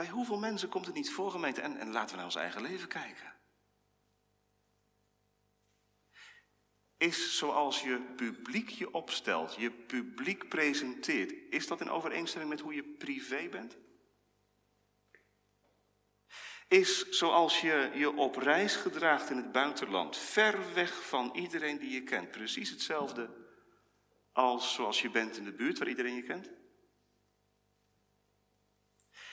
[0.00, 1.60] bij hoeveel mensen komt het niet voor, gemeente?
[1.60, 3.32] En, en laten we naar ons eigen leven kijken.
[6.96, 12.74] Is zoals je publiek je opstelt, je publiek presenteert, is dat in overeenstemming met hoe
[12.74, 13.78] je privé bent?
[16.68, 21.90] is zoals je je op reis gedraagt in het buitenland, ver weg van iedereen die
[21.90, 22.30] je kent.
[22.30, 23.30] Precies hetzelfde
[24.32, 26.50] als zoals je bent in de buurt waar iedereen je kent.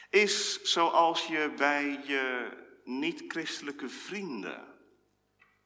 [0.10, 2.52] Is zoals je bij je
[2.84, 4.76] niet-christelijke vrienden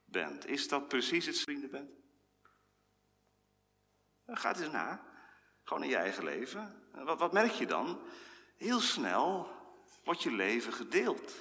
[0.06, 0.48] bent.
[0.48, 1.90] Is dat precies het vrienden bent?
[4.26, 5.06] Ga het eens na.
[5.64, 6.90] Gewoon in je eigen leven.
[6.92, 8.02] Wat, wat merk je dan?
[8.58, 9.50] Heel snel
[10.04, 11.34] wordt je leven gedeeld.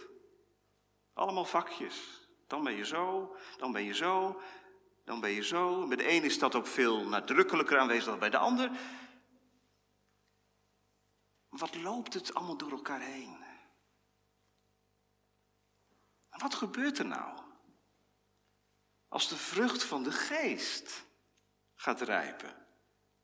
[1.13, 2.29] Allemaal vakjes.
[2.47, 4.41] Dan ben je zo, dan ben je zo,
[5.05, 5.87] dan ben je zo.
[5.87, 8.71] Bij de een is dat ook veel nadrukkelijker aanwezig dan bij de ander.
[11.51, 13.39] Wat loopt het allemaal door elkaar heen?
[16.41, 17.39] wat gebeurt er nou?
[19.09, 21.05] Als de vrucht van de geest
[21.75, 22.61] gaat rijpen.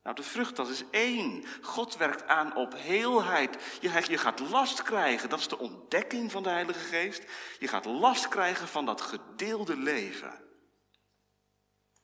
[0.03, 1.43] Nou, de vrucht, dat is één.
[1.61, 3.77] God werkt aan op heelheid.
[3.81, 7.23] Je, je gaat last krijgen, dat is de ontdekking van de Heilige Geest.
[7.59, 10.45] Je gaat last krijgen van dat gedeelde leven.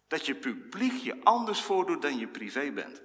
[0.08, 3.02] Dat je publiek je anders voordoet dan je privé bent.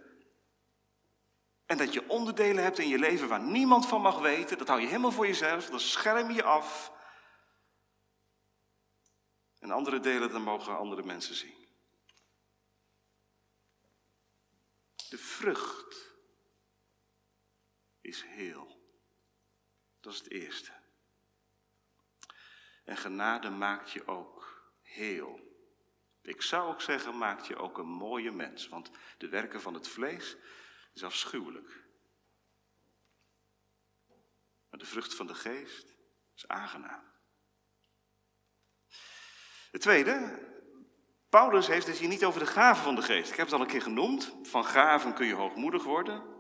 [1.69, 4.59] En dat je onderdelen hebt in je leven waar niemand van mag weten.
[4.59, 6.93] Dat hou je helemaal voor jezelf, dat scherm je af.
[9.59, 11.69] En andere delen, dan mogen andere mensen zien.
[15.09, 16.15] De vrucht
[18.01, 18.81] is heel.
[20.01, 20.73] Dat is het eerste.
[22.85, 25.41] En genade maakt je ook heel.
[26.23, 28.69] Ik zou ook zeggen, maakt je ook een mooie mens.
[28.69, 30.37] Want de werken van het vlees
[30.95, 31.87] is afschuwelijk.
[34.71, 35.95] Maar de vrucht van de geest
[36.35, 37.05] is aangenaam.
[39.71, 40.47] Het tweede,
[41.29, 43.31] Paulus heeft het hier niet over de gaven van de geest.
[43.31, 44.33] Ik heb het al een keer genoemd.
[44.43, 46.37] Van gaven kun je hoogmoedig worden.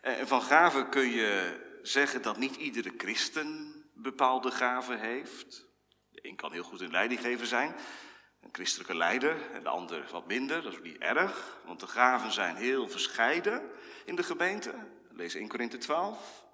[0.00, 5.66] En van gaven kun je zeggen dat niet iedere christen bepaalde gaven heeft.
[6.08, 7.74] De een kan heel goed in leidinggever zijn,
[8.50, 10.62] een christelijke leider, en de ander wat minder.
[10.62, 13.70] Dat is niet erg, want de gaven zijn heel verscheiden
[14.04, 14.74] in de gemeente.
[15.10, 16.44] Lees 1 Korinthe 12.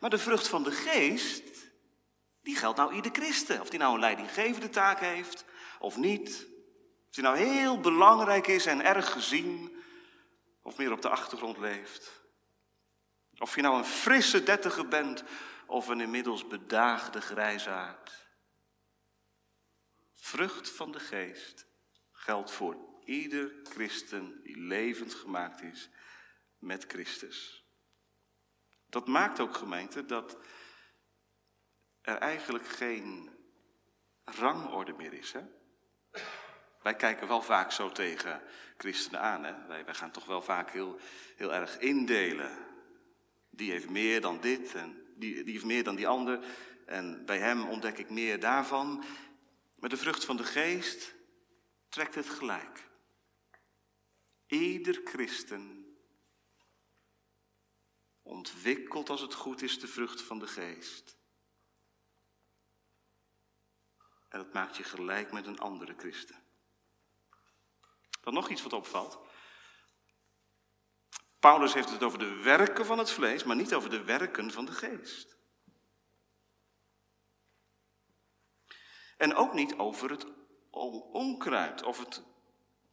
[0.00, 1.42] Maar de vrucht van de geest,
[2.42, 3.60] die geldt nou ieder christen.
[3.60, 5.44] Of die nou een leidinggevende taak heeft,
[5.78, 6.46] of niet.
[7.08, 9.82] Of hij nou heel belangrijk is en erg gezien,
[10.62, 12.22] of meer op de achtergrond leeft.
[13.38, 15.24] Of je nou een frisse dertiger bent,
[15.66, 18.27] of een inmiddels bedaagde grijzaard.
[20.20, 21.66] Vrucht van de geest
[22.12, 25.88] geldt voor ieder christen die levend gemaakt is
[26.58, 27.64] met Christus.
[28.86, 30.38] Dat maakt ook gemeente dat
[32.00, 33.30] er eigenlijk geen
[34.24, 35.32] rangorde meer is.
[35.32, 35.40] Hè?
[36.82, 38.42] Wij kijken wel vaak zo tegen
[38.76, 39.44] christenen aan.
[39.44, 39.66] Hè?
[39.66, 40.98] Wij, gaan toch wel vaak heel,
[41.36, 42.58] heel erg indelen.
[43.50, 46.44] Die heeft meer dan dit en die, die heeft meer dan die ander.
[46.86, 49.04] En bij hem ontdek ik meer daarvan.
[49.78, 51.14] Maar de vrucht van de geest
[51.88, 52.88] trekt het gelijk.
[54.46, 55.96] Ieder christen
[58.22, 61.16] ontwikkelt als het goed is de vrucht van de geest.
[64.28, 66.42] En dat maakt je gelijk met een andere christen.
[68.20, 69.18] Dan nog iets wat opvalt.
[71.38, 74.64] Paulus heeft het over de werken van het vlees, maar niet over de werken van
[74.64, 75.37] de geest.
[79.18, 80.26] En ook niet over het
[81.12, 82.22] onkruid, of het,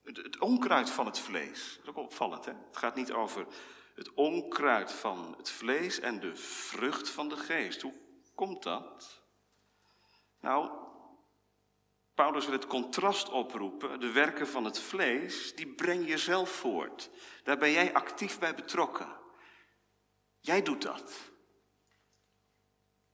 [0.03, 1.73] het onkruid van het vlees.
[1.75, 2.51] Dat is ook opvallend, hè?
[2.67, 3.47] Het gaat niet over
[3.95, 7.81] het onkruid van het vlees en de vrucht van de geest.
[7.81, 7.93] Hoe
[8.35, 9.21] komt dat?
[10.39, 10.71] Nou,
[12.13, 13.99] Paulus wil het contrast oproepen.
[13.99, 17.09] De werken van het vlees, die breng je zelf voort.
[17.43, 19.17] Daar ben jij actief bij betrokken.
[20.39, 21.33] Jij doet dat.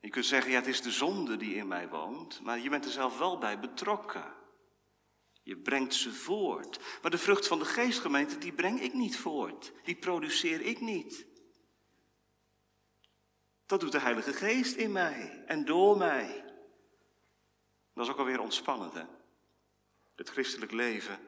[0.02, 2.86] Je kunt zeggen, ja, het is de zonde die in mij woont, maar je bent
[2.86, 4.34] er zelf wel bij betrokken.
[5.44, 6.80] Je brengt ze voort.
[7.02, 9.74] Maar de vrucht van de geestgemeente, die breng ik niet voort.
[9.84, 11.26] Die produceer ik niet.
[13.66, 16.46] Dat doet de Heilige Geest in mij en door mij.
[17.94, 19.04] Dat is ook alweer ontspannend, hè?
[20.16, 21.20] Het christelijk leven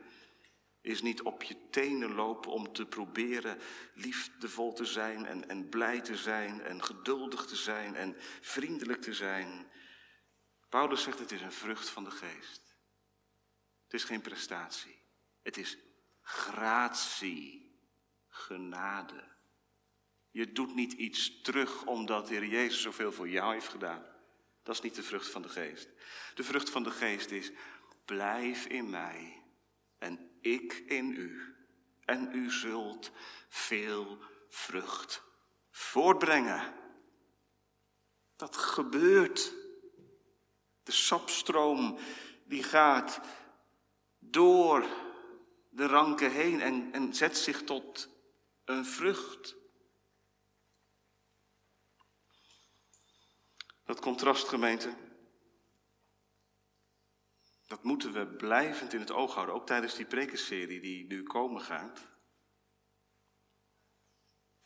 [0.83, 3.59] is niet op je tenen lopen om te proberen
[3.93, 9.13] liefdevol te zijn en, en blij te zijn en geduldig te zijn en vriendelijk te
[9.13, 9.71] zijn.
[10.69, 12.75] Paulus zegt het is een vrucht van de geest.
[13.83, 15.01] Het is geen prestatie.
[15.41, 15.77] Het is
[16.21, 17.79] gratie,
[18.27, 19.31] genade.
[20.31, 24.05] Je doet niet iets terug omdat de Heer Jezus zoveel voor jou heeft gedaan.
[24.63, 25.89] Dat is niet de vrucht van de geest.
[26.35, 27.51] De vrucht van de geest is,
[28.05, 29.43] blijf in mij
[29.97, 31.55] en ik in u.
[32.05, 33.11] En u zult
[33.49, 34.17] veel
[34.49, 35.23] vrucht
[35.71, 36.73] voortbrengen.
[38.35, 39.53] Dat gebeurt.
[40.83, 41.97] De sapstroom
[42.45, 43.19] die gaat
[44.19, 44.85] door
[45.69, 48.09] de ranken heen en, en zet zich tot
[48.65, 49.55] een vrucht.
[53.85, 54.95] Dat contrast, gemeente,
[57.67, 61.61] dat moeten we blijvend in het oog houden, ook tijdens die prekenserie die nu komen
[61.61, 62.07] gaat.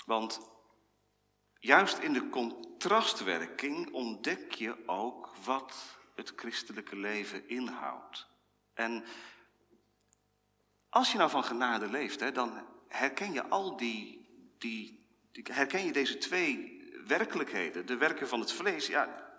[0.06, 0.40] Want
[1.60, 8.28] juist in de contrastwerking ontdek je ook wat het christelijke leven inhoudt.
[8.74, 9.06] En
[10.90, 14.28] als je nou van genade leeft, hè, dan herken je al die,
[14.58, 15.06] die,
[15.44, 16.78] herken je deze twee
[17.08, 17.86] werkelijkheden.
[17.86, 19.32] De werken van het vlees, ja,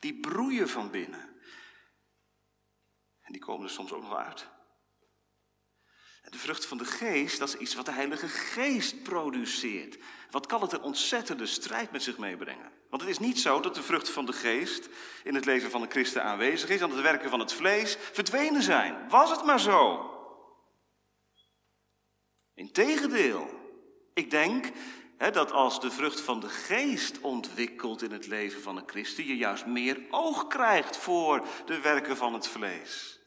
[0.00, 1.27] die broeien van binnen.
[3.28, 4.48] En die komen er soms ook nog uit.
[6.22, 9.98] En de vrucht van de geest, dat is iets wat de Heilige Geest produceert.
[10.30, 12.72] Wat kan het een ontzettende strijd met zich meebrengen?
[12.90, 14.88] Want het is niet zo dat de vrucht van de geest
[15.24, 18.62] in het leven van de christen aanwezig is, en de werken van het vlees verdwenen
[18.62, 19.08] zijn.
[19.08, 20.10] Was het maar zo.
[22.54, 23.50] Integendeel,
[24.14, 24.72] ik denk
[25.16, 29.26] hè, dat als de vrucht van de geest ontwikkelt in het leven van een christen,
[29.26, 33.17] je juist meer oog krijgt voor de werken van het vlees.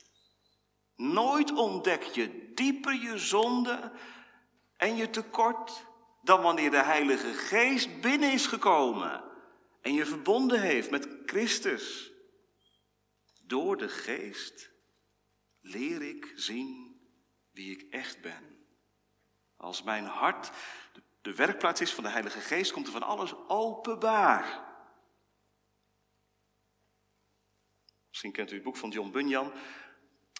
[1.01, 3.91] Nooit ontdek je dieper je zonde
[4.77, 5.85] en je tekort
[6.21, 9.23] dan wanneer de Heilige Geest binnen is gekomen
[9.81, 12.11] en je verbonden heeft met Christus.
[13.45, 14.71] Door de Geest
[15.61, 17.01] leer ik zien
[17.51, 18.65] wie ik echt ben.
[19.57, 20.51] Als mijn hart
[21.21, 24.69] de werkplaats is van de Heilige Geest, komt er van alles openbaar.
[28.07, 29.53] Misschien kent u het boek van John Bunyan,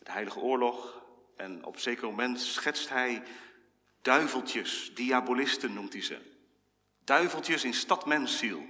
[0.03, 1.03] de Heilige Oorlog.
[1.35, 3.23] En op een zeker moment schetst hij
[4.01, 6.21] duiveltjes, diabolisten noemt hij ze.
[7.03, 8.65] Duiveltjes in stad mensziel.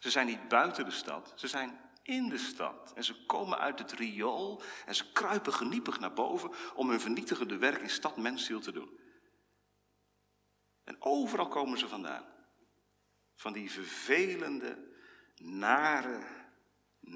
[0.00, 2.92] Ze zijn niet buiten de stad, ze zijn in de stad.
[2.94, 7.56] En ze komen uit het riool en ze kruipen geniepig naar boven om hun vernietigende
[7.56, 8.98] werk in stad mensziel te doen.
[10.84, 12.24] En overal komen ze vandaan.
[13.34, 14.78] Van die vervelende,
[15.36, 16.37] nare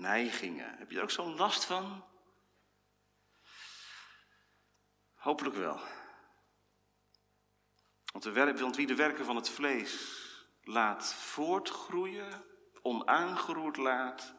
[0.01, 0.79] neigingen.
[0.79, 2.05] Heb je er ook zo'n last van?
[5.15, 5.81] Hopelijk wel.
[8.13, 10.21] Want, de wie de werken van het vlees
[10.63, 12.45] laat voortgroeien,
[12.83, 14.35] onaangeroerd laat,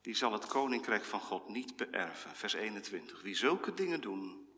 [0.00, 2.36] die zal het koninkrijk van God niet beërven.
[2.36, 3.22] Vers 21.
[3.22, 4.48] Wie zulke dingen doen,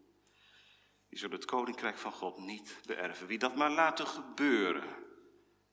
[1.08, 3.26] die zullen het koninkrijk van God niet beërven.
[3.26, 5.06] Wie dat maar laten gebeuren.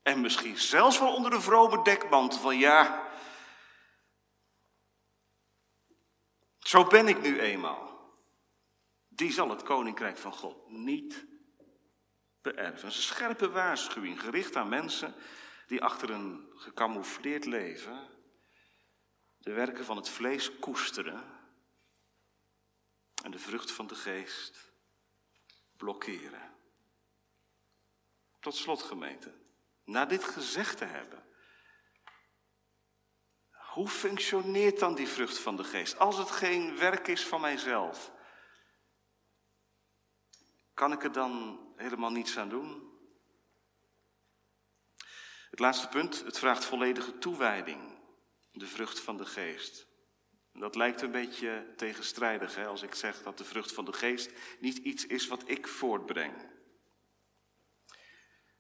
[0.02, 3.08] En misschien zelfs wel onder de vrome dekmantel van ja,
[6.68, 8.14] Zo ben ik nu eenmaal.
[9.08, 11.26] Die zal het koninkrijk van God niet
[12.42, 12.88] beërven.
[12.88, 15.16] Een scherpe waarschuwing gericht aan mensen
[15.68, 18.10] die achter een gecamoufleerd leven
[19.38, 21.24] de werken van het vlees koesteren
[23.24, 24.72] en de vrucht van de geest
[25.78, 26.54] blokkeren.
[28.40, 29.34] Tot slot, gemeente,
[29.84, 31.25] na dit gezegd te hebben,
[33.76, 36.00] hoe functioneert dan die vrucht van de geest?
[36.00, 38.12] Als het geen werk is van mijzelf,
[40.74, 42.94] kan ik er dan helemaal niets aan doen?
[45.50, 48.00] Het laatste punt, het vraagt volledige toewijding,
[48.52, 49.88] de vrucht van de geest.
[50.54, 54.32] Dat lijkt een beetje tegenstrijdig hè, als ik zeg dat de vrucht van de geest
[54.60, 56.34] niet iets is wat ik voortbreng.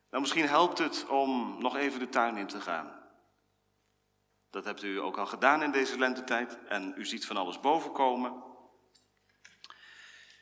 [0.10, 2.95] Nou, misschien helpt het om nog even de tuin in te gaan.
[4.50, 8.44] Dat hebt u ook al gedaan in deze lentetijd en u ziet van alles bovenkomen.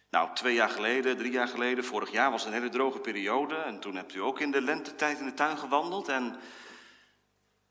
[0.10, 3.80] Nou, twee jaar geleden, drie jaar geleden, vorig jaar was een hele droge periode en
[3.80, 6.39] toen hebt u ook in de lentetijd in de tuin gewandeld en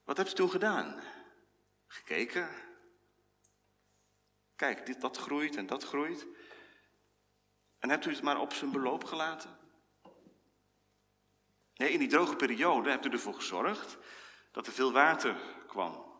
[0.04, 1.00] wat hebt u toen gedaan?
[1.86, 2.48] Gekeken,
[4.62, 6.26] Kijk, dit, dat groeit en dat groeit.
[7.78, 9.58] En hebt u het maar op zijn beloop gelaten?
[11.74, 13.98] Nee, in die droge periode hebt u ervoor gezorgd
[14.52, 16.11] dat er veel water kwam.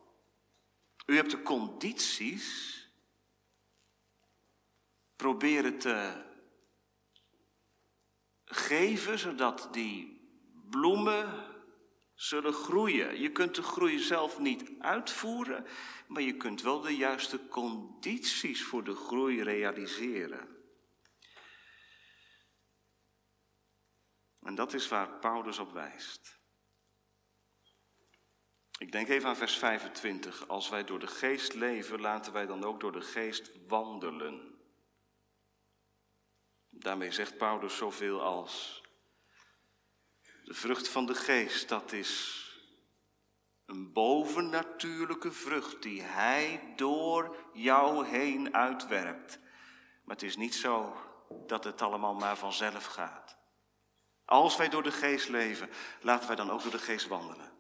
[1.07, 2.81] U hebt de condities
[5.17, 6.25] proberen te
[8.45, 10.21] geven, zodat die
[10.71, 11.51] bloemen
[12.15, 13.21] zullen groeien.
[13.21, 15.67] Je kunt de groei zelf niet uitvoeren,
[16.07, 20.57] maar je kunt wel de juiste condities voor de groei realiseren.
[24.41, 26.42] En dat is waar Paulus op wijst.
[28.83, 30.49] Ik denk even aan vers 25.
[30.49, 34.59] Als wij door de geest leven, laten wij dan ook door de geest wandelen.
[36.71, 38.83] Daarmee zegt Paulus zoveel als
[40.45, 42.43] de vrucht van de geest, dat is
[43.67, 49.39] een bovennatuurlijke vrucht die Hij door jou heen uitwerkt.
[50.05, 50.97] Maar het is niet zo
[51.47, 53.39] dat het allemaal maar vanzelf gaat.
[54.25, 55.71] Als wij door de geest leven,
[56.01, 57.52] laten wij dan ook door de geest wandelen.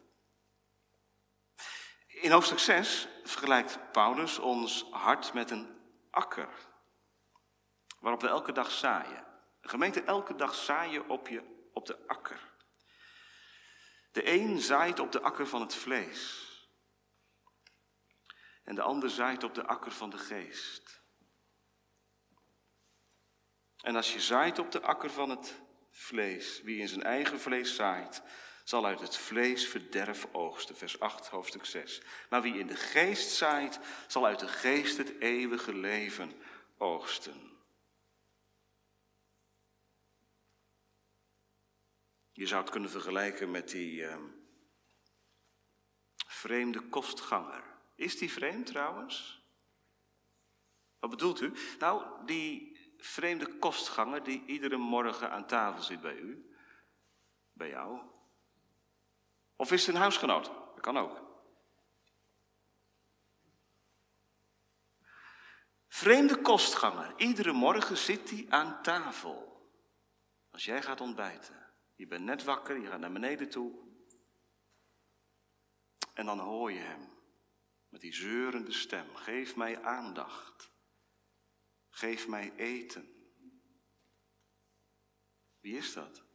[2.22, 5.78] In hoofdstuk 6 vergelijkt Paulus ons hart met een
[6.10, 6.48] akker,
[8.00, 9.26] waarop we elke dag zaaien.
[9.60, 12.52] De gemeente elke dag zaaien op, je, op de akker.
[14.12, 16.46] De een zaait op de akker van het vlees.
[18.64, 21.02] En de ander zaait op de akker van de geest.
[23.80, 25.60] En als je zaait op de akker van het
[25.90, 28.22] vlees, wie in zijn eigen vlees zaait,
[28.64, 30.76] zal uit het vlees verderf oogsten.
[30.76, 32.00] Vers 8, hoofdstuk 6.
[32.28, 36.32] Maar wie in de geest zaait, zal uit de geest het eeuwige leven
[36.76, 37.50] oogsten.
[42.32, 44.16] Je zou het kunnen vergelijken met die uh,
[46.26, 47.62] vreemde kostganger.
[47.94, 49.42] Is die vreemd trouwens?
[50.98, 51.52] Wat bedoelt u?
[51.78, 56.56] Nou, die vreemde kostganger die iedere morgen aan tafel zit bij u,
[57.52, 58.00] bij jou.
[59.62, 60.44] Of is het een huisgenoot?
[60.44, 61.22] Dat kan ook.
[65.88, 67.14] Vreemde kostganger.
[67.16, 69.70] Iedere morgen zit hij aan tafel.
[70.50, 71.74] Als jij gaat ontbijten.
[71.94, 73.72] Je bent net wakker, je gaat naar beneden toe.
[76.14, 77.12] En dan hoor je hem
[77.88, 79.16] met die zeurende stem.
[79.16, 80.72] Geef mij aandacht.
[81.90, 83.32] Geef mij eten.
[85.60, 86.31] Wie is dat?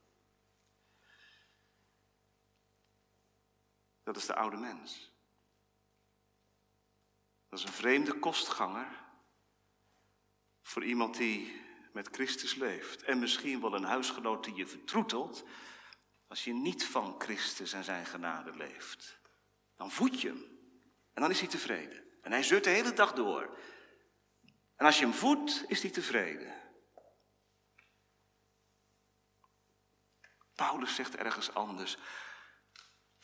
[4.08, 5.12] Dat is de oude mens.
[7.50, 8.88] Dat is een vreemde kostganger
[10.62, 11.62] voor iemand die
[11.94, 13.04] met Christus leeft.
[13.04, 15.44] En misschien wel een huisgenoot die je vertroetelt
[16.28, 19.20] als je niet van Christus en zijn genade leeft.
[19.76, 20.44] Dan voed je hem
[21.14, 22.04] en dan is hij tevreden.
[22.22, 23.58] En hij zeurt de hele dag door.
[24.76, 26.62] En als je hem voedt, is hij tevreden.
[30.56, 31.98] Paulus zegt ergens anders.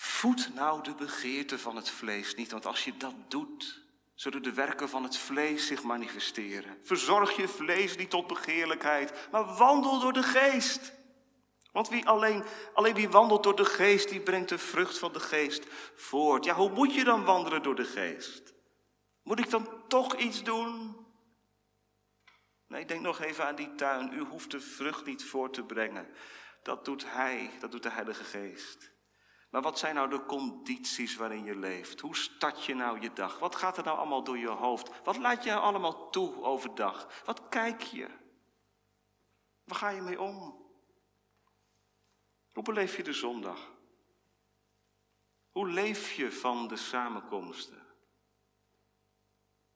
[0.04, 3.82] Voed nou de begeerte van het vlees niet, want als je dat doet,
[4.16, 6.78] zullen de werken van het vlees zich manifesteren.
[6.84, 10.94] Verzorg je vlees niet tot begeerlijkheid, maar wandel door de geest.
[11.72, 12.44] Want wie alleen,
[12.74, 16.46] alleen wie wandelt door de geest, die brengt de vrucht van de geest voort.
[16.46, 18.54] Ja, hoe moet je dan wandelen door de geest?
[19.22, 20.98] Moet ik dan toch iets doen?
[22.68, 24.14] Nee, denk nog even aan die tuin.
[24.14, 26.08] U hoeft de vrucht niet voor te brengen.
[26.64, 28.93] Dat doet Hij, dat doet de Heilige Geest.
[29.54, 32.00] Maar wat zijn nou de condities waarin je leeft?
[32.00, 33.40] Hoe start je nou je dag?
[33.40, 35.04] Wat gaat er nou allemaal door je hoofd?
[35.04, 37.22] Wat laat je nou allemaal toe overdag?
[37.26, 38.08] Wat kijk je?
[39.64, 40.66] Waar ga je mee om?
[42.54, 43.72] Hoe beleef je de zondag?
[45.52, 47.86] Hoe leef je van de samenkomsten?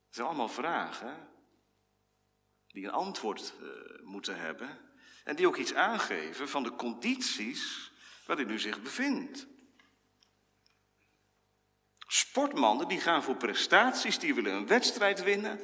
[0.06, 1.30] Het zijn allemaal vragen
[2.68, 3.70] die een antwoord uh,
[4.04, 4.80] moeten hebben
[5.24, 7.92] en die ook iets aangeven van de condities
[8.26, 9.56] waarin u zich bevindt.
[12.08, 15.60] Sportmannen die gaan voor prestaties, die willen een wedstrijd winnen.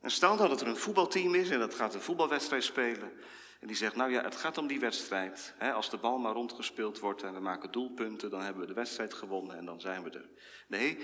[0.00, 3.12] En stel dat er een voetbalteam is en dat gaat een voetbalwedstrijd spelen.
[3.60, 5.54] En die zegt, nou ja, het gaat om die wedstrijd.
[5.74, 9.14] als de bal maar rondgespeeld wordt en we maken doelpunten, dan hebben we de wedstrijd
[9.14, 10.28] gewonnen en dan zijn we er.
[10.68, 10.98] Nee,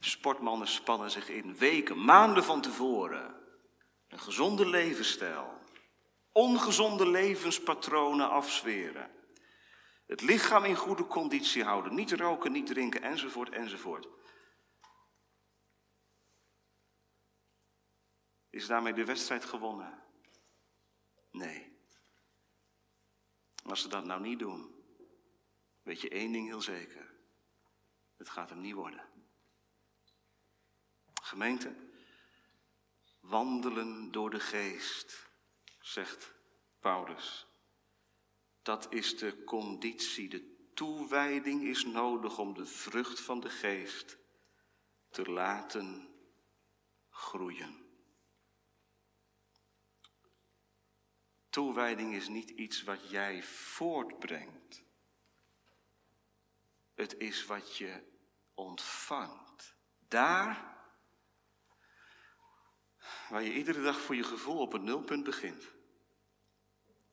[0.00, 3.34] sportmannen spannen zich in weken, maanden van tevoren.
[4.08, 5.58] Een gezonde levensstijl.
[6.32, 9.10] Ongezonde levenspatronen afzweren.
[10.10, 11.94] Het lichaam in goede conditie houden.
[11.94, 14.08] Niet roken, niet drinken, enzovoort, enzovoort.
[18.48, 20.02] Is daarmee de wedstrijd gewonnen?
[21.30, 21.78] Nee.
[23.64, 24.84] Als ze dat nou niet doen,
[25.82, 27.14] weet je één ding heel zeker.
[28.16, 29.08] Het gaat hem niet worden.
[31.22, 31.76] Gemeente,
[33.20, 35.30] wandelen door de geest,
[35.80, 36.34] zegt
[36.80, 37.49] Paulus.
[38.70, 44.18] Dat is de conditie, de toewijding is nodig om de vrucht van de geest
[45.08, 46.14] te laten
[47.08, 47.84] groeien.
[51.48, 54.84] Toewijding is niet iets wat jij voortbrengt.
[56.94, 58.02] Het is wat je
[58.54, 59.76] ontvangt.
[60.08, 60.78] Daar
[63.28, 65.72] waar je iedere dag voor je gevoel op het nulpunt begint.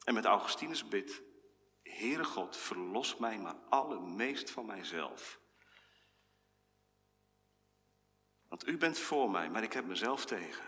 [0.03, 1.25] En met Augustinus bidt,
[1.97, 5.39] Heere God, verlos mij maar allermeest van mijzelf.
[8.47, 10.65] Want u bent voor mij, maar ik heb mezelf tegen.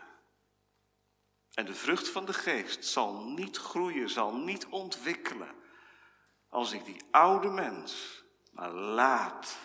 [1.54, 5.56] En de vrucht van de geest zal niet groeien, zal niet ontwikkelen.
[6.48, 9.58] Als ik die oude mens maar laat.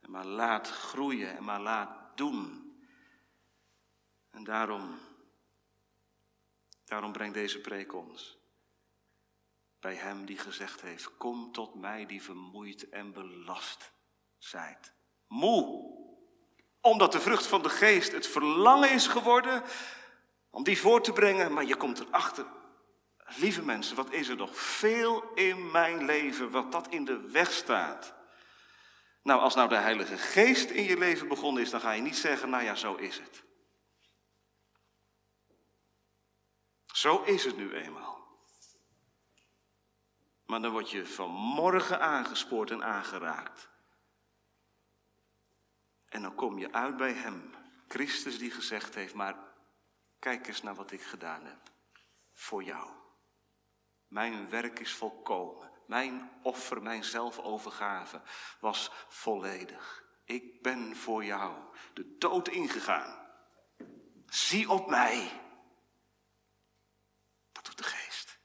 [0.00, 2.74] En maar laat groeien en maar laat doen.
[4.30, 4.98] En daarom,
[6.84, 8.38] daarom brengt deze preek ons
[9.80, 13.92] bij hem die gezegd heeft, kom tot mij die vermoeid en belast
[14.38, 14.94] zijt.
[15.28, 15.94] Moe,
[16.80, 19.62] omdat de vrucht van de geest het verlangen is geworden
[20.50, 22.46] om die voor te brengen, maar je komt erachter,
[23.36, 27.52] lieve mensen, wat is er nog veel in mijn leven wat dat in de weg
[27.52, 28.14] staat.
[29.22, 32.16] Nou, als nou de Heilige Geest in je leven begonnen is, dan ga je niet
[32.16, 33.44] zeggen, nou ja, zo is het.
[36.86, 38.15] Zo is het nu eenmaal.
[40.46, 43.68] Maar dan word je vanmorgen aangespoord en aangeraakt.
[46.08, 47.54] En dan kom je uit bij Hem,
[47.88, 49.36] Christus die gezegd heeft, maar
[50.18, 51.70] kijk eens naar wat ik gedaan heb.
[52.32, 52.90] Voor jou.
[54.08, 55.70] Mijn werk is volkomen.
[55.86, 58.20] Mijn offer, mijn zelfovergave
[58.60, 60.04] was volledig.
[60.24, 61.56] Ik ben voor jou
[61.94, 63.26] de dood ingegaan.
[64.26, 65.40] Zie op mij.
[67.52, 68.38] Dat doet de geest.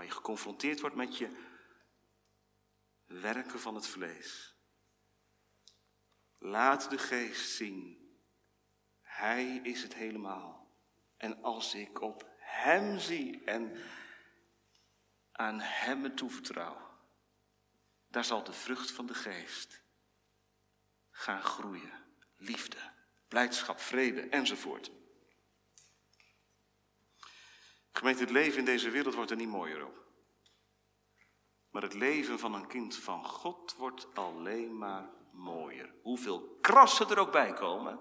[0.00, 1.36] Waar je geconfronteerd wordt met je
[3.04, 4.56] werken van het vlees.
[6.38, 7.98] Laat de geest zien.
[9.00, 10.76] Hij is het helemaal.
[11.16, 13.76] En als ik op hem zie en
[15.32, 16.98] aan hem me toevertrouw,
[18.08, 19.82] daar zal de vrucht van de geest
[21.10, 22.04] gaan groeien.
[22.36, 22.92] Liefde,
[23.28, 24.90] blijdschap, vrede enzovoort.
[27.92, 30.04] Gemeente, het leven in deze wereld wordt er niet mooier op.
[31.70, 35.94] Maar het leven van een kind van God wordt alleen maar mooier.
[36.02, 38.00] Hoeveel krassen er ook bij komen.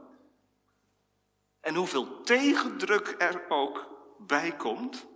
[1.60, 5.08] En hoeveel tegendruk er ook bij komt.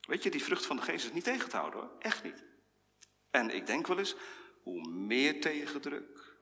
[0.00, 1.90] Weet je, die vrucht van de geest is niet tegen te houden hoor.
[1.98, 2.44] Echt niet.
[3.30, 4.16] En ik denk wel eens,
[4.62, 6.36] hoe meer tegendruk,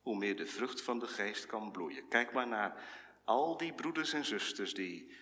[0.00, 2.08] hoe meer de vrucht van de geest kan bloeien.
[2.08, 2.84] Kijk maar naar
[3.24, 5.14] al die broeders en zusters die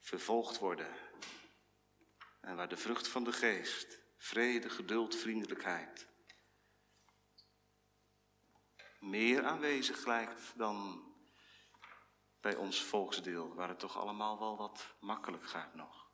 [0.00, 0.96] vervolgd worden.
[2.40, 6.08] En waar de vrucht van de geest, vrede, geduld, vriendelijkheid,
[9.00, 11.06] meer aanwezig lijkt dan
[12.40, 16.10] bij ons volksdeel, waar het toch allemaal wel wat makkelijk gaat nog.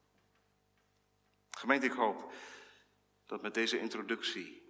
[1.51, 2.33] Gemeente, ik hoop
[3.27, 4.63] dat met deze introductie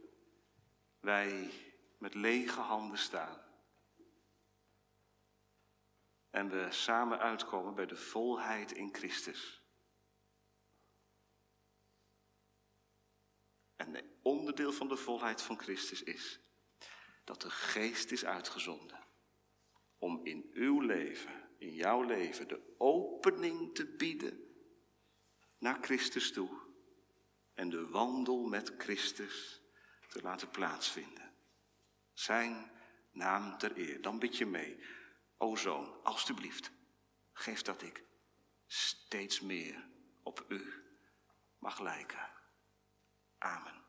[1.01, 1.51] wij
[1.99, 3.44] met lege handen staan.
[6.35, 9.63] En we samen uitkomen bij de volheid in Christus.
[13.77, 16.41] En onderdeel van de volheid van Christus is
[17.25, 18.99] dat de geest is uitgezonden
[19.99, 24.57] om in uw leven, in jouw leven, de opening te bieden
[25.59, 26.51] naar Christus toe
[27.53, 29.63] en de wandel met Christus
[30.09, 31.33] te laten plaatsvinden.
[32.13, 32.71] Zijn
[33.13, 34.03] naam ter eer.
[34.03, 34.79] Dan bid je mee,
[35.37, 36.71] o zoon, alstublieft,
[37.33, 38.05] geef dat ik
[38.67, 39.89] steeds meer
[40.23, 40.85] op u
[41.59, 42.31] mag lijken.
[43.39, 43.83] Amen.